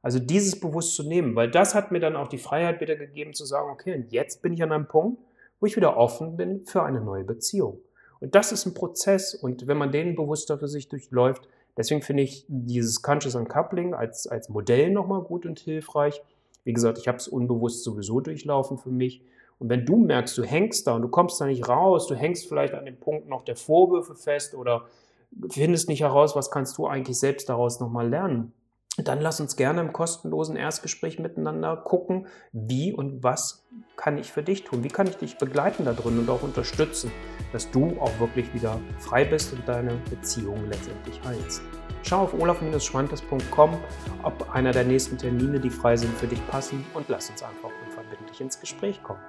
Also 0.00 0.20
dieses 0.20 0.60
bewusst 0.60 0.94
zu 0.94 1.02
nehmen, 1.02 1.34
weil 1.34 1.50
das 1.50 1.74
hat 1.74 1.90
mir 1.90 1.98
dann 1.98 2.14
auch 2.14 2.28
die 2.28 2.38
Freiheit 2.38 2.80
wieder 2.80 2.94
gegeben 2.94 3.34
zu 3.34 3.44
sagen, 3.44 3.70
okay, 3.70 3.92
und 3.96 4.12
jetzt 4.12 4.42
bin 4.42 4.52
ich 4.52 4.62
an 4.62 4.70
einem 4.70 4.86
Punkt, 4.86 5.20
wo 5.58 5.66
ich 5.66 5.74
wieder 5.74 5.96
offen 5.96 6.36
bin 6.36 6.64
für 6.64 6.84
eine 6.84 7.00
neue 7.00 7.24
Beziehung. 7.24 7.80
Und 8.20 8.36
das 8.36 8.52
ist 8.52 8.64
ein 8.64 8.74
Prozess 8.74 9.34
und 9.34 9.66
wenn 9.66 9.76
man 9.76 9.90
den 9.90 10.14
bewusster 10.14 10.56
für 10.56 10.68
sich 10.68 10.88
durchläuft, 10.88 11.48
Deswegen 11.76 12.02
finde 12.02 12.22
ich 12.22 12.44
dieses 12.48 13.02
Conscious 13.02 13.34
Uncoupling 13.34 13.94
als, 13.94 14.26
als 14.26 14.48
Modell 14.48 14.90
nochmal 14.90 15.22
gut 15.22 15.46
und 15.46 15.58
hilfreich. 15.58 16.22
Wie 16.64 16.72
gesagt, 16.72 16.98
ich 16.98 17.08
habe 17.08 17.18
es 17.18 17.28
unbewusst 17.28 17.82
sowieso 17.82 18.20
durchlaufen 18.20 18.78
für 18.78 18.90
mich. 18.90 19.22
Und 19.58 19.68
wenn 19.68 19.86
du 19.86 19.96
merkst, 19.96 20.36
du 20.36 20.42
hängst 20.42 20.86
da 20.86 20.94
und 20.96 21.02
du 21.02 21.08
kommst 21.08 21.40
da 21.40 21.46
nicht 21.46 21.68
raus, 21.68 22.06
du 22.08 22.14
hängst 22.14 22.48
vielleicht 22.48 22.74
an 22.74 22.84
dem 22.84 22.98
Punkt 22.98 23.28
noch 23.28 23.42
der 23.42 23.56
Vorwürfe 23.56 24.14
fest 24.14 24.54
oder 24.54 24.86
findest 25.50 25.88
nicht 25.88 26.02
heraus, 26.02 26.36
was 26.36 26.50
kannst 26.50 26.76
du 26.78 26.86
eigentlich 26.86 27.18
selbst 27.18 27.48
daraus 27.48 27.80
nochmal 27.80 28.08
lernen, 28.08 28.52
dann 28.98 29.20
lass 29.20 29.40
uns 29.40 29.56
gerne 29.56 29.80
im 29.80 29.92
kostenlosen 29.92 30.56
Erstgespräch 30.56 31.18
miteinander 31.18 31.76
gucken, 31.76 32.26
wie 32.52 32.92
und 32.92 33.22
was 33.22 33.64
kann 33.96 34.18
ich 34.18 34.30
für 34.30 34.42
dich 34.42 34.64
tun, 34.64 34.84
wie 34.84 34.88
kann 34.88 35.06
ich 35.06 35.16
dich 35.16 35.38
begleiten 35.38 35.84
da 35.84 35.92
drin 35.92 36.18
und 36.18 36.28
auch 36.28 36.42
unterstützen, 36.42 37.10
dass 37.52 37.70
du 37.70 37.98
auch 38.00 38.18
wirklich 38.20 38.52
wieder 38.52 38.78
frei 38.98 39.24
bist 39.24 39.52
und 39.52 39.66
deine 39.66 39.94
Beziehung 40.10 40.68
letztendlich 40.68 41.20
heilst. 41.24 41.62
Schau 42.02 42.22
auf 42.22 42.34
olaf-schwantes.com, 42.34 43.78
ob 44.24 44.54
einer 44.54 44.72
der 44.72 44.84
nächsten 44.84 45.16
Termine, 45.16 45.60
die 45.60 45.70
frei 45.70 45.96
sind, 45.96 46.14
für 46.18 46.26
dich 46.26 46.44
passen 46.48 46.84
und 46.94 47.08
lass 47.08 47.30
uns 47.30 47.42
einfach 47.42 47.70
unverbindlich 47.86 48.40
ins 48.40 48.60
Gespräch 48.60 49.02
kommen. 49.02 49.20